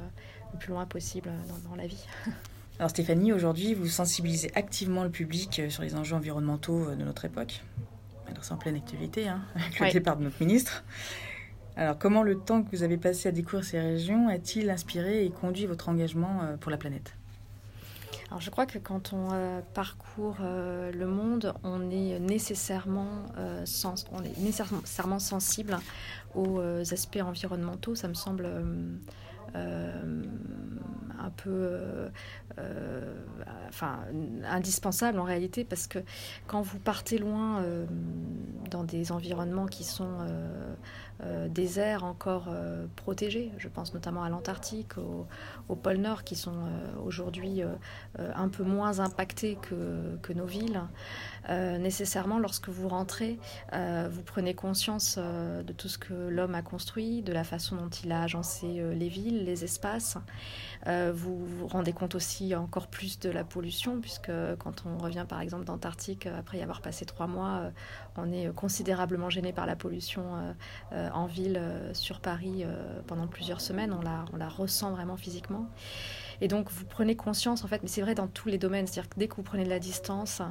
le 0.53 0.59
plus 0.59 0.71
loin 0.71 0.85
possible 0.85 1.29
dans, 1.69 1.75
la 1.75 1.87
vie. 1.87 2.05
Alors 2.79 2.89
Stéphanie, 2.89 3.33
aujourd'hui, 3.33 3.73
vous 3.73 3.87
sensibilisez 3.87 4.51
activement 4.55 5.03
le 5.03 5.09
public 5.09 5.61
sur 5.69 5.83
les 5.83 5.95
enjeux 5.95 6.15
environnementaux 6.15 6.95
de 6.95 7.03
notre 7.03 7.25
époque. 7.25 7.61
Alors 8.27 8.43
c'est 8.43 8.53
en 8.53 8.57
pleine 8.57 8.75
actualité, 8.75 9.27
hein, 9.27 9.41
avec 9.55 9.79
le 9.79 9.91
départ 9.91 10.17
de 10.17 10.23
notre 10.23 10.39
ministre. 10.39 10.83
Alors 11.75 11.97
comment 11.97 12.23
le 12.23 12.37
temps 12.37 12.63
que 12.63 12.75
vous 12.75 12.83
avez 12.83 12.97
passé 12.97 13.29
à 13.29 13.31
découvrir 13.31 13.63
ces 13.63 13.79
régions 13.79 14.27
a-t-il 14.27 14.69
inspiré 14.69 15.25
et 15.25 15.29
conduit 15.29 15.65
votre 15.65 15.89
engagement 15.89 16.55
pour 16.59 16.71
la 16.71 16.77
planète? 16.77 17.15
Alors 18.33 18.41
je 18.41 18.49
crois 18.49 18.65
que 18.65 18.79
quand 18.79 19.13
on 19.13 19.29
euh, 19.31 19.61
parcourt 19.75 20.37
euh, 20.41 20.91
le 20.91 21.05
monde, 21.05 21.53
on 21.63 21.91
est 21.91 22.19
nécessairement, 22.19 23.27
euh, 23.37 23.63
sens, 23.67 24.05
on 24.11 24.23
est 24.23 24.35
nécessairement 24.39 25.19
sensible 25.19 25.77
aux 26.33 26.59
aspects 26.59 27.21
environnementaux. 27.21 27.93
Ça 27.93 28.07
me 28.07 28.15
semble 28.15 28.49
un 29.55 31.29
peu 31.37 31.79
enfin, 33.69 33.99
indispensable 34.45 35.19
en 35.19 35.23
réalité 35.23 35.63
parce 35.63 35.87
que 35.87 35.99
quand 36.47 36.61
vous 36.61 36.79
partez 36.79 37.17
loin 37.17 37.63
dans 38.69 38.83
des 38.83 39.11
environnements 39.11 39.67
qui 39.67 39.83
sont 39.83 40.27
euh, 41.25 41.47
des 41.47 41.79
encore 42.03 42.47
euh, 42.49 42.85
protégées. 42.95 43.51
Je 43.57 43.67
pense 43.67 43.93
notamment 43.93 44.23
à 44.23 44.29
l'Antarctique, 44.29 44.97
au, 44.97 45.75
pôle 45.75 45.97
Nord, 45.97 46.23
qui 46.23 46.35
sont 46.35 46.51
euh, 46.51 47.05
aujourd'hui 47.05 47.61
un 48.17 48.49
peu 48.49 48.63
moins 48.63 48.99
impactés 48.99 49.57
que 49.61 50.33
nos 50.33 50.45
villes. 50.45 50.81
Nécessairement, 51.49 52.39
lorsque 52.39 52.69
vous 52.69 52.87
rentrez, 52.87 53.39
vous 53.71 54.23
prenez 54.23 54.53
conscience 54.53 55.17
de 55.17 55.73
tout 55.73 55.87
ce 55.87 55.97
que 55.97 56.13
l'homme 56.13 56.55
a 56.55 56.61
construit, 56.61 57.21
de 57.21 57.33
la 57.33 57.43
façon 57.43 57.75
dont 57.75 57.89
il 57.89 58.11
a 58.11 58.23
agencé 58.23 58.67
les 58.67 59.09
villes, 59.09 59.43
les 59.45 59.63
espaces. 59.63 60.17
vous 60.87 61.45
vous 61.45 61.67
rendez 61.67 61.93
compte 61.93 62.15
aussi 62.15 62.55
encore 62.55 62.87
plus 62.87 63.19
de 63.19 63.29
la 63.29 63.43
pollution, 63.43 63.99
puisque 63.99 64.31
quand 64.59 64.85
on 64.85 64.97
revient 64.97 65.25
par 65.27 65.41
exemple 65.41 65.65
d'Antarctique, 65.65 66.27
après 66.27 66.59
y 66.59 66.61
avoir 66.61 66.81
passé 66.81 67.05
trois 67.05 67.27
mois, 67.27 67.71
on 68.17 68.31
est 68.31 68.53
considérablement 68.53 69.29
gêné 69.29 69.53
par 69.53 69.65
la 69.65 69.75
pollution 69.75 70.23
en 70.91 71.25
ville 71.25 71.59
euh, 71.73 71.93
sur 71.93 72.19
Paris 72.19 72.63
euh, 72.63 73.01
pendant 73.07 73.27
plusieurs 73.27 73.61
semaines. 73.61 73.93
On 73.93 74.37
la 74.37 74.49
ressent 74.49 74.91
vraiment 74.91 75.17
physiquement. 75.17 75.67
Et 76.43 76.49
donc, 76.49 76.69
vous 76.71 76.83
prenez 76.83 77.15
conscience, 77.15 77.63
en 77.63 77.69
fait, 77.69 77.81
mais 77.83 77.87
c'est 77.87 78.01
vrai 78.01 78.15
dans 78.15 78.27
tous 78.27 78.49
les 78.49 78.57
domaines, 78.57 78.85
c'est-à-dire 78.85 79.09
que 79.09 79.17
dès 79.17 79.29
que 79.29 79.35
vous 79.37 79.43
prenez 79.43 79.63
de 79.63 79.69
la 79.69 79.79
distance, 79.79 80.41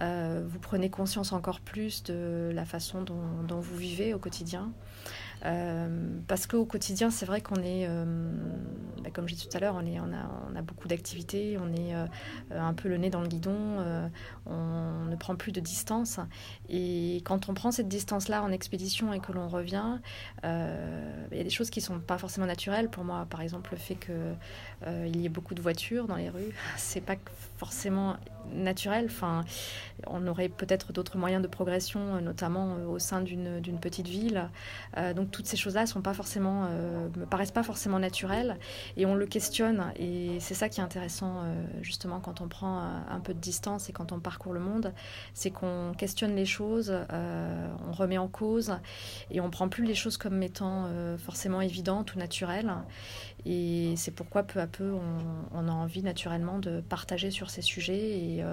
euh, 0.00 0.40
vous 0.46 0.60
prenez 0.60 0.88
conscience 0.88 1.32
encore 1.32 1.58
plus 1.58 2.04
de 2.04 2.52
la 2.54 2.64
façon 2.64 3.02
dont, 3.02 3.42
dont 3.48 3.58
vous 3.58 3.76
vivez 3.76 4.14
au 4.14 4.20
quotidien. 4.20 4.70
Euh, 5.44 5.88
parce 6.28 6.46
qu'au 6.46 6.64
quotidien, 6.64 7.10
c'est 7.10 7.26
vrai 7.26 7.40
qu'on 7.40 7.62
est, 7.62 7.86
euh, 7.88 8.04
bah, 9.02 9.10
comme 9.12 9.28
j'ai 9.28 9.34
dit 9.34 9.48
tout 9.48 9.56
à 9.56 9.60
l'heure, 9.60 9.74
on, 9.76 9.84
est, 9.84 9.98
on, 9.98 10.12
a, 10.56 10.62
beaucoup 10.62 10.86
d'activités, 10.86 11.58
on 11.60 11.72
est 11.72 11.94
euh, 11.94 12.06
un 12.50 12.74
peu 12.74 12.88
le 12.88 12.96
nez 12.96 13.10
dans 13.10 13.20
le 13.20 13.28
guidon, 13.28 13.50
on 14.46 15.04
ne 15.06 15.16
prend 15.16 15.34
plus 15.34 15.52
de 15.52 15.60
distance. 15.60 16.20
Et 16.68 17.22
quand 17.24 17.48
on 17.48 17.54
prend 17.54 17.72
cette 17.72 17.88
distance-là 17.88 18.42
en 18.42 18.52
expédition 18.52 19.12
et 19.12 19.20
que 19.20 19.32
l'on 19.32 19.48
revient, 19.48 19.98
il 20.44 21.36
y 21.36 21.40
a 21.40 21.44
des 21.44 21.50
choses 21.50 21.70
qui 21.70 21.80
ne 21.80 21.84
sont 21.84 22.00
pas 22.00 22.18
forcément 22.18 22.46
naturelles. 22.46 22.88
Pour 22.88 23.04
moi, 23.04 23.26
par 23.28 23.40
exemple, 23.40 23.70
le 23.72 23.78
fait 23.78 23.96
qu'il 23.96 25.16
y 25.16 25.26
ait 25.26 25.30
beaucoup 25.30 25.54
de 25.54 25.62
voitures 25.62 26.06
dans 26.06 26.16
les 26.16 26.30
rues, 26.30 26.54
c'est 26.76 27.00
pas 27.00 27.16
forcément 27.58 28.16
naturel. 28.52 29.06
Enfin, 29.06 29.44
on 30.06 30.26
aurait 30.26 30.48
peut-être 30.48 30.92
d'autres 30.92 31.16
moyens 31.16 31.42
de 31.42 31.48
progression, 31.48 32.20
notamment 32.20 32.76
au 32.88 32.98
sein 32.98 33.20
d'une 33.20 33.78
petite 33.80 34.06
ville. 34.06 34.48
donc 35.16 35.31
toutes 35.32 35.46
ces 35.46 35.56
choses-là 35.56 35.86
sont 35.86 36.02
pas 36.02 36.14
forcément, 36.14 36.66
euh, 36.68 37.08
me 37.16 37.26
paraissent 37.26 37.50
pas 37.50 37.62
forcément 37.62 37.98
naturelles 37.98 38.58
et 38.96 39.06
on 39.06 39.14
le 39.14 39.26
questionne. 39.26 39.92
Et 39.96 40.38
c'est 40.40 40.54
ça 40.54 40.68
qui 40.68 40.80
est 40.80 40.82
intéressant 40.84 41.42
euh, 41.42 41.64
justement 41.80 42.20
quand 42.20 42.40
on 42.40 42.48
prend 42.48 42.80
euh, 42.80 42.84
un 43.10 43.20
peu 43.20 43.34
de 43.34 43.40
distance 43.40 43.88
et 43.88 43.92
quand 43.92 44.12
on 44.12 44.20
parcourt 44.20 44.52
le 44.52 44.60
monde, 44.60 44.92
c'est 45.34 45.50
qu'on 45.50 45.94
questionne 45.96 46.36
les 46.36 46.46
choses, 46.46 46.94
on 47.10 47.92
remet 47.92 48.18
en 48.18 48.28
cause 48.28 48.76
et 49.30 49.40
on 49.40 49.50
prend 49.50 49.68
plus 49.68 49.84
les 49.84 49.94
choses 49.94 50.16
comme 50.16 50.42
étant 50.42 50.88
forcément 51.16 51.60
évidentes 51.60 52.14
ou 52.14 52.18
naturelles 52.18 52.72
et 53.46 53.94
c'est 53.96 54.10
pourquoi 54.10 54.42
peu 54.42 54.60
à 54.60 54.66
peu 54.66 54.92
on, 55.52 55.68
a 55.68 55.72
envie 55.72 56.02
naturellement 56.02 56.58
de 56.58 56.80
partager 56.80 57.30
sur 57.30 57.50
ces 57.50 57.62
sujets 57.62 58.18
et, 58.18 58.44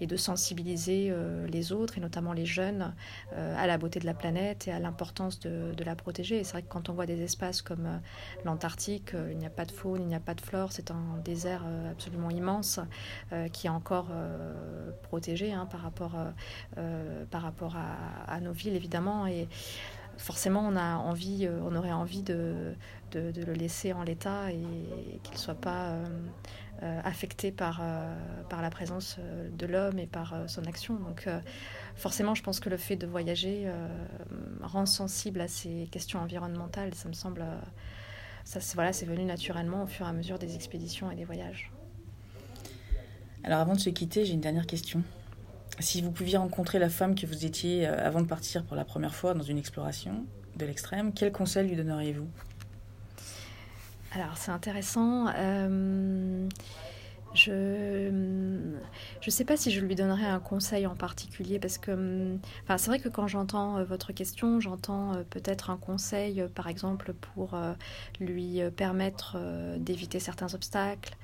et 0.00 0.06
de 0.06 0.16
sensibiliser 0.16 1.12
les 1.48 1.72
autres 1.72 1.98
et 1.98 2.00
notamment 2.00 2.32
les 2.32 2.46
jeunes 2.46 2.94
à 3.32 3.66
la 3.66 3.78
beauté 3.78 3.98
de 3.98 4.06
la 4.06 4.14
planète 4.14 4.68
et 4.68 4.72
à 4.72 4.78
l'importance 4.78 5.40
de, 5.40 5.84
la 5.84 5.96
protéger 5.96 6.38
et 6.38 6.44
c'est 6.44 6.52
vrai 6.52 6.62
que 6.62 6.68
quand 6.68 6.88
on 6.88 6.92
voit 6.92 7.06
des 7.06 7.20
espaces 7.22 7.62
comme 7.62 7.86
euh, 7.86 7.98
l'Antarctique, 8.44 9.14
euh, 9.14 9.30
il 9.32 9.38
n'y 9.38 9.46
a 9.46 9.50
pas 9.50 9.64
de 9.64 9.72
faune, 9.72 10.02
il 10.02 10.06
n'y 10.06 10.14
a 10.14 10.20
pas 10.20 10.34
de 10.34 10.40
flore, 10.40 10.72
c'est 10.72 10.90
un 10.90 11.18
désert 11.24 11.62
euh, 11.66 11.90
absolument 11.90 12.30
immense 12.30 12.80
qui 13.52 13.66
est 13.66 13.70
encore 13.70 14.10
protégé 15.02 15.52
hein, 15.52 15.66
par 15.66 15.80
rapport, 15.80 16.16
rapport 17.32 17.76
à, 18.26 18.40
nos 18.40 18.52
villes 18.52 18.74
évidemment. 18.74 19.26
Et 19.26 19.48
forcément, 20.18 20.60
on, 20.60 20.76
a 20.76 20.96
envie, 20.96 21.48
on 21.62 21.74
aurait 21.74 21.92
envie 21.92 22.22
de, 22.22 22.74
le 23.14 23.52
laisser 23.52 23.92
en 23.92 24.02
l'état 24.02 24.50
et, 24.50 24.60
qu'il 25.22 25.34
ne 25.34 25.38
soit 25.38 25.54
pas 25.54 25.96
affecté 27.04 27.52
par, 27.52 27.82
la 28.50 28.70
présence 28.70 29.18
de 29.56 29.66
l'homme 29.66 29.98
et 29.98 30.06
par 30.06 30.34
son 30.48 30.64
action. 30.64 30.94
Donc 30.94 31.26
forcément, 31.96 32.34
je 32.34 32.42
pense 32.42 32.60
que 32.60 32.68
le 32.68 32.76
fait 32.76 32.96
de 32.96 33.06
voyager 33.06 33.64
euh, 33.66 33.88
rend 34.62 34.86
sensible 34.86 35.40
à 35.40 35.48
ces 35.48 35.88
questions 35.90 36.20
environnementales. 36.20 36.94
Ça 36.94 37.08
me 37.08 37.14
semble, 37.14 37.42
euh, 37.42 37.60
ça, 38.44 38.60
voilà, 38.74 38.92
c'est 38.92 39.06
venu 39.06 39.24
naturellement 39.24 39.84
au 39.84 39.86
fur 39.86 40.06
et 40.06 40.08
à 40.08 40.12
mesure 40.12 40.38
des 40.38 40.54
expéditions 40.54 41.10
et 41.10 41.16
des 41.16 41.24
voyages. 41.24 41.70
Alors, 43.44 43.60
avant 43.60 43.74
de 43.74 43.80
se 43.80 43.90
quitter, 43.90 44.24
j'ai 44.24 44.34
une 44.34 44.40
dernière 44.40 44.66
question. 44.66 45.02
Si 45.78 46.02
vous 46.02 46.10
pouviez 46.10 46.36
rencontrer 46.36 46.78
la 46.78 46.88
femme 46.88 47.14
que 47.14 47.26
vous 47.26 47.44
étiez 47.44 47.86
euh, 47.86 48.06
avant 48.06 48.20
de 48.20 48.26
partir 48.26 48.64
pour 48.64 48.76
la 48.76 48.84
première 48.84 49.14
fois 49.14 49.34
dans 49.34 49.42
une 49.42 49.58
exploration 49.58 50.24
de 50.56 50.66
l'extrême, 50.66 51.12
quel 51.12 51.32
conseil 51.32 51.68
lui 51.68 51.76
donneriez-vous? 51.76 52.28
Alors, 54.14 54.36
c'est 54.36 54.50
intéressant. 54.50 55.28
Je 57.34 58.10
ne 58.10 59.30
sais 59.30 59.44
pas 59.44 59.56
si 59.56 59.70
je 59.70 59.80
lui 59.80 59.94
donnerais 59.94 60.26
un 60.26 60.40
conseil 60.40 60.86
en 60.86 60.94
particulier 60.94 61.58
parce 61.58 61.78
que 61.78 62.36
enfin, 62.64 62.76
c'est 62.76 62.88
vrai 62.88 62.98
que 62.98 63.08
quand 63.08 63.26
j'entends 63.26 63.78
euh, 63.78 63.84
votre 63.84 64.12
question, 64.12 64.60
j'entends 64.60 65.14
euh, 65.14 65.22
peut-être 65.28 65.70
un 65.70 65.78
conseil, 65.78 66.42
euh, 66.42 66.48
par 66.48 66.68
exemple, 66.68 67.14
pour 67.14 67.58
lui 68.20 68.60
permettre 68.76 69.36
d'éviter 69.78 70.20
certains 70.20 70.54
obstacles, 70.54 71.16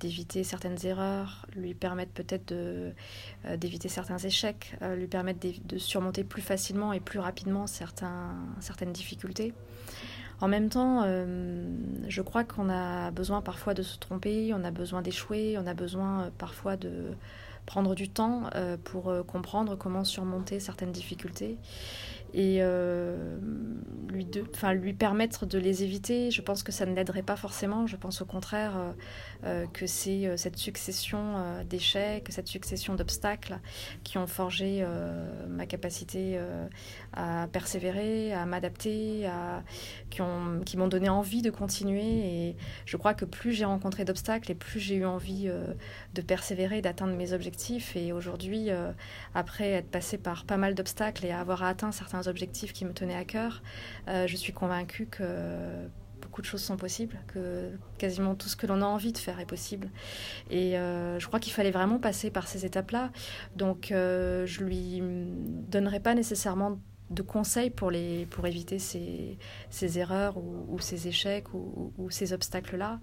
d'éviter 0.00 0.44
certaines 0.44 0.84
erreurs, 0.84 1.46
lui 1.54 1.74
permettre 1.74 2.12
peut-être 2.12 2.54
d'éviter 3.56 3.88
certains 3.88 4.18
échecs, 4.18 4.76
lui 4.96 5.06
permettre 5.06 5.40
de 5.64 5.78
surmonter 5.78 6.24
plus 6.24 6.42
facilement 6.42 6.92
et 6.92 7.00
plus 7.00 7.18
rapidement 7.18 7.66
certains, 7.66 8.34
certaines 8.60 8.92
difficultés. 8.92 9.54
En 10.40 10.48
même 10.48 10.68
temps, 10.68 11.02
euh, 11.04 11.64
je 12.08 12.20
crois 12.20 12.44
qu'on 12.44 12.68
a 12.68 13.10
besoin 13.10 13.40
parfois 13.40 13.72
de 13.72 13.82
se 13.82 13.98
tromper, 13.98 14.52
on 14.54 14.64
a 14.64 14.70
besoin 14.70 15.00
d'échouer, 15.00 15.56
on 15.58 15.66
a 15.66 15.72
besoin 15.72 16.24
euh, 16.24 16.30
parfois 16.36 16.76
de 16.76 16.90
prendre 17.64 17.94
du 17.94 18.08
temps 18.08 18.42
euh, 18.54 18.76
pour 18.84 19.12
comprendre 19.26 19.76
comment 19.76 20.04
surmonter 20.04 20.60
certaines 20.60 20.92
difficultés 20.92 21.56
et 22.36 22.58
euh, 22.60 23.38
lui, 24.10 24.92
permettre 24.92 25.46
de 25.46 25.58
les 25.58 25.82
éviter, 25.82 26.30
je 26.30 26.42
pense 26.42 26.62
que 26.62 26.70
ça 26.70 26.84
ne 26.84 26.94
l'aiderait 26.94 27.22
pas 27.22 27.36
forcément. 27.36 27.86
Je 27.86 27.96
pense 27.96 28.20
au 28.20 28.26
contraire 28.26 28.76
euh, 28.76 28.92
euh, 29.44 29.66
que 29.72 29.86
c'est 29.86 30.36
cette 30.36 30.58
succession 30.58 31.64
d'échecs, 31.68 32.26
cette 32.28 32.48
succession 32.48 32.94
d'obstacles 32.94 33.58
qui 34.04 34.18
ont 34.18 34.26
forgé 34.26 34.84
ma 35.48 35.64
capacité 35.64 36.38
à 37.14 37.48
persévérer, 37.50 38.34
à 38.34 38.44
m'adapter, 38.44 39.28
qui, 40.10 40.20
ont, 40.20 40.60
qui 40.64 40.76
m'ont 40.76 40.88
donné 40.88 41.08
envie 41.08 41.40
de 41.40 41.50
continuer. 41.50 42.48
Et 42.48 42.56
je 42.84 42.96
crois 42.98 43.14
que 43.14 43.24
plus 43.24 43.52
j'ai 43.52 43.64
rencontré 43.64 44.04
d'obstacles 44.04 44.50
et 44.50 44.54
plus 44.54 44.80
j'ai 44.80 44.96
eu 44.96 45.06
envie 45.06 45.48
de 46.14 46.20
persévérer, 46.20 46.82
d'atteindre 46.82 47.14
mes 47.14 47.32
objectifs. 47.32 47.96
Et 47.96 48.12
aujourd'hui, 48.12 48.68
après 49.34 49.70
être 49.70 49.90
passé 49.90 50.18
par 50.18 50.44
pas 50.44 50.58
mal 50.58 50.74
d'obstacles 50.74 51.24
et 51.24 51.32
avoir 51.32 51.62
atteint 51.62 51.92
certains 51.92 52.25
objectifs 52.28 52.72
qui 52.72 52.84
me 52.84 52.92
tenaient 52.92 53.16
à 53.16 53.24
cœur, 53.24 53.62
euh, 54.08 54.26
je 54.26 54.36
suis 54.36 54.52
convaincue 54.52 55.06
que 55.06 55.88
beaucoup 56.20 56.40
de 56.40 56.46
choses 56.46 56.62
sont 56.62 56.76
possibles, 56.76 57.18
que 57.28 57.70
quasiment 57.98 58.34
tout 58.34 58.48
ce 58.48 58.56
que 58.56 58.66
l'on 58.66 58.82
a 58.82 58.86
envie 58.86 59.12
de 59.12 59.18
faire 59.18 59.40
est 59.40 59.46
possible. 59.46 59.90
Et 60.50 60.78
euh, 60.78 61.18
je 61.18 61.26
crois 61.26 61.40
qu'il 61.40 61.52
fallait 61.52 61.70
vraiment 61.70 61.98
passer 61.98 62.30
par 62.30 62.48
ces 62.48 62.64
étapes-là. 62.64 63.10
Donc 63.54 63.92
euh, 63.92 64.46
je 64.46 64.64
lui 64.64 65.02
donnerai 65.02 66.00
pas 66.00 66.14
nécessairement 66.14 66.78
de 67.10 67.22
conseils 67.22 67.70
pour, 67.70 67.90
les, 67.90 68.26
pour 68.26 68.46
éviter 68.46 68.78
ces, 68.78 69.38
ces 69.70 69.98
erreurs 69.98 70.36
ou, 70.38 70.78
ces 70.80 71.06
échecs 71.06 71.46
ou, 71.54 72.10
ces 72.10 72.32
obstacles-là. 72.32 72.98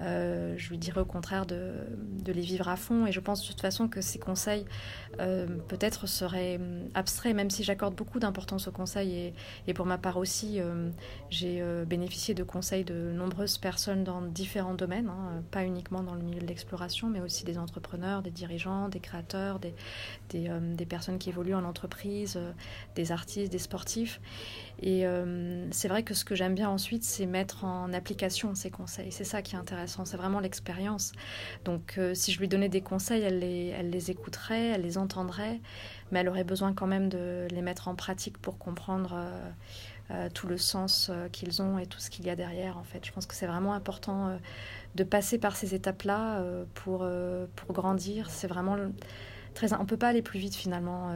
Euh, 0.00 0.54
je 0.58 0.68
lui 0.70 0.78
dirais 0.78 1.00
au 1.00 1.06
contraire 1.06 1.46
de, 1.46 1.72
de, 2.22 2.32
les 2.32 2.42
vivre 2.42 2.68
à 2.68 2.76
fond. 2.76 3.06
Et 3.06 3.12
je 3.12 3.20
pense 3.20 3.42
de 3.42 3.48
toute 3.48 3.60
façon 3.60 3.88
que 3.88 4.00
ces 4.00 4.18
conseils 4.18 4.66
euh, 5.20 5.46
peut-être 5.68 6.06
seraient 6.06 6.56
hum, 6.56 6.88
abstraits, 6.94 7.34
même 7.34 7.50
si 7.50 7.64
j'accorde 7.64 7.94
beaucoup 7.94 8.18
d'importance 8.18 8.68
aux 8.68 8.72
conseils. 8.72 9.14
Et, 9.14 9.34
et, 9.66 9.74
pour 9.74 9.86
ma 9.86 9.96
part 9.96 10.18
aussi, 10.18 10.60
euh, 10.60 10.90
j'ai 11.30 11.62
bénéficié 11.86 12.34
de 12.34 12.42
conseils 12.42 12.84
de 12.84 13.12
nombreuses 13.12 13.56
personnes 13.56 14.04
dans 14.04 14.20
différents 14.20 14.74
domaines, 14.74 15.08
hein, 15.08 15.42
pas 15.50 15.64
uniquement 15.64 16.02
dans 16.02 16.14
le 16.14 16.22
milieu 16.22 16.40
de 16.40 16.46
l'exploration, 16.46 17.08
mais 17.08 17.20
aussi 17.20 17.44
des 17.44 17.58
entrepreneurs, 17.58 18.22
des 18.22 18.30
dirigeants, 18.30 18.88
des 18.88 19.00
créateurs, 19.00 19.58
des, 19.58 19.74
des 20.30 20.86
personnes 20.86 21.18
qui 21.18 21.30
évoluent 21.30 21.54
en 21.54 21.64
entreprise, 21.64 22.38
des 22.94 23.12
artistes 23.12 23.37
des 23.46 23.58
sportifs. 23.58 24.20
Et 24.80 25.06
euh, 25.06 25.66
c'est 25.72 25.88
vrai 25.88 26.02
que 26.02 26.14
ce 26.14 26.24
que 26.24 26.34
j'aime 26.34 26.54
bien 26.54 26.68
ensuite, 26.68 27.02
c'est 27.02 27.26
mettre 27.26 27.64
en 27.64 27.92
application 27.92 28.54
ces 28.54 28.70
conseils. 28.70 29.10
C'est 29.10 29.24
ça 29.24 29.42
qui 29.42 29.56
est 29.56 29.58
intéressant, 29.58 30.04
c'est 30.04 30.16
vraiment 30.16 30.40
l'expérience. 30.40 31.12
Donc 31.64 31.96
euh, 31.98 32.14
si 32.14 32.32
je 32.32 32.38
lui 32.38 32.48
donnais 32.48 32.68
des 32.68 32.80
conseils, 32.80 33.22
elle 33.22 33.40
les, 33.40 33.68
elle 33.68 33.90
les 33.90 34.10
écouterait, 34.10 34.68
elle 34.68 34.82
les 34.82 34.96
entendrait, 34.96 35.60
mais 36.10 36.20
elle 36.20 36.28
aurait 36.28 36.44
besoin 36.44 36.72
quand 36.74 36.86
même 36.86 37.08
de 37.08 37.48
les 37.50 37.62
mettre 37.62 37.88
en 37.88 37.96
pratique 37.96 38.38
pour 38.38 38.58
comprendre 38.58 39.20
euh, 40.10 40.28
tout 40.32 40.46
le 40.46 40.56
sens 40.56 41.10
qu'ils 41.32 41.60
ont 41.60 41.78
et 41.78 41.86
tout 41.86 41.98
ce 41.98 42.08
qu'il 42.08 42.24
y 42.26 42.30
a 42.30 42.36
derrière. 42.36 42.78
En 42.78 42.84
fait, 42.84 43.04
je 43.04 43.10
pense 43.10 43.26
que 43.26 43.34
c'est 43.34 43.48
vraiment 43.48 43.74
important 43.74 44.38
de 44.94 45.04
passer 45.04 45.38
par 45.38 45.56
ces 45.56 45.74
étapes-là 45.74 46.42
pour, 46.74 47.06
pour 47.56 47.72
grandir. 47.72 48.30
C'est 48.30 48.46
vraiment 48.46 48.76
très... 49.54 49.72
On 49.74 49.84
peut 49.84 49.96
pas 49.98 50.08
aller 50.08 50.22
plus 50.22 50.38
vite 50.38 50.54
finalement. 50.54 51.10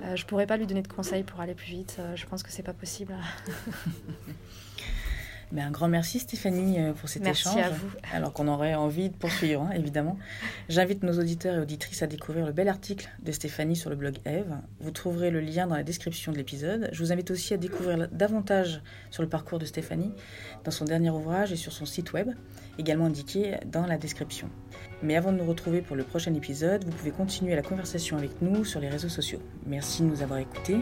Euh, 0.00 0.16
je 0.16 0.24
pourrais 0.26 0.46
pas 0.46 0.56
lui 0.56 0.66
donner 0.66 0.82
de 0.82 0.88
conseils 0.88 1.24
pour 1.24 1.40
aller 1.40 1.54
plus 1.54 1.70
vite. 1.70 1.96
Euh, 1.98 2.16
je 2.16 2.26
pense 2.26 2.42
que 2.42 2.50
c'est 2.50 2.62
pas 2.62 2.74
possible. 2.74 3.14
Mais 5.52 5.62
un 5.62 5.70
grand 5.70 5.88
merci 5.88 6.18
Stéphanie 6.18 6.78
euh, 6.78 6.92
pour 6.92 7.08
cet 7.08 7.22
merci 7.22 7.48
échange. 7.48 7.62
À 7.62 7.70
vous. 7.70 7.88
Alors 8.12 8.32
qu'on 8.32 8.48
aurait 8.48 8.74
envie 8.74 9.08
de 9.08 9.14
poursuivre, 9.14 9.62
hein, 9.62 9.70
évidemment. 9.74 10.18
J'invite 10.68 11.02
nos 11.02 11.18
auditeurs 11.18 11.54
et 11.54 11.58
auditrices 11.58 12.02
à 12.02 12.06
découvrir 12.06 12.44
le 12.44 12.52
bel 12.52 12.68
article 12.68 13.08
de 13.22 13.32
Stéphanie 13.32 13.76
sur 13.76 13.88
le 13.88 13.96
blog 13.96 14.18
Eve. 14.26 14.54
Vous 14.80 14.90
trouverez 14.90 15.30
le 15.30 15.40
lien 15.40 15.66
dans 15.66 15.76
la 15.76 15.82
description 15.82 16.32
de 16.32 16.36
l'épisode. 16.36 16.90
Je 16.92 17.02
vous 17.02 17.12
invite 17.12 17.30
aussi 17.30 17.54
à 17.54 17.56
découvrir 17.56 18.08
davantage 18.12 18.82
sur 19.10 19.22
le 19.22 19.28
parcours 19.28 19.58
de 19.58 19.64
Stéphanie 19.64 20.12
dans 20.64 20.70
son 20.70 20.84
dernier 20.84 21.10
ouvrage 21.10 21.52
et 21.52 21.56
sur 21.56 21.72
son 21.72 21.86
site 21.86 22.12
web, 22.12 22.30
également 22.78 23.06
indiqué 23.06 23.56
dans 23.66 23.86
la 23.86 23.96
description. 23.96 24.50
Mais 25.02 25.16
avant 25.16 25.32
de 25.32 25.38
nous 25.38 25.46
retrouver 25.46 25.80
pour 25.80 25.96
le 25.96 26.02
prochain 26.04 26.34
épisode, 26.34 26.84
vous 26.84 26.90
pouvez 26.90 27.10
continuer 27.12 27.54
la 27.54 27.62
conversation 27.62 28.16
avec 28.16 28.42
nous 28.42 28.64
sur 28.64 28.80
les 28.80 28.88
réseaux 28.88 29.08
sociaux. 29.08 29.40
Merci 29.66 30.02
de 30.02 30.08
nous 30.08 30.22
avoir 30.22 30.40
écoutés. 30.40 30.78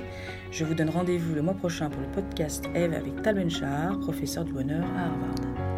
Je 0.51 0.65
vous 0.65 0.75
donne 0.75 0.89
rendez-vous 0.89 1.35
le 1.35 1.43
mois 1.43 1.55
prochain 1.55 1.91
pour 1.91 2.01
le 2.01 2.09
podcast 2.09 2.65
Eve 2.75 2.95
avec 2.95 3.23
Tal 3.23 3.37
Benchar, 3.37 3.99
professeur 4.01 4.45
du 4.45 4.56
bonheur 4.57 4.87
à 4.97 5.03
Harvard. 5.03 5.76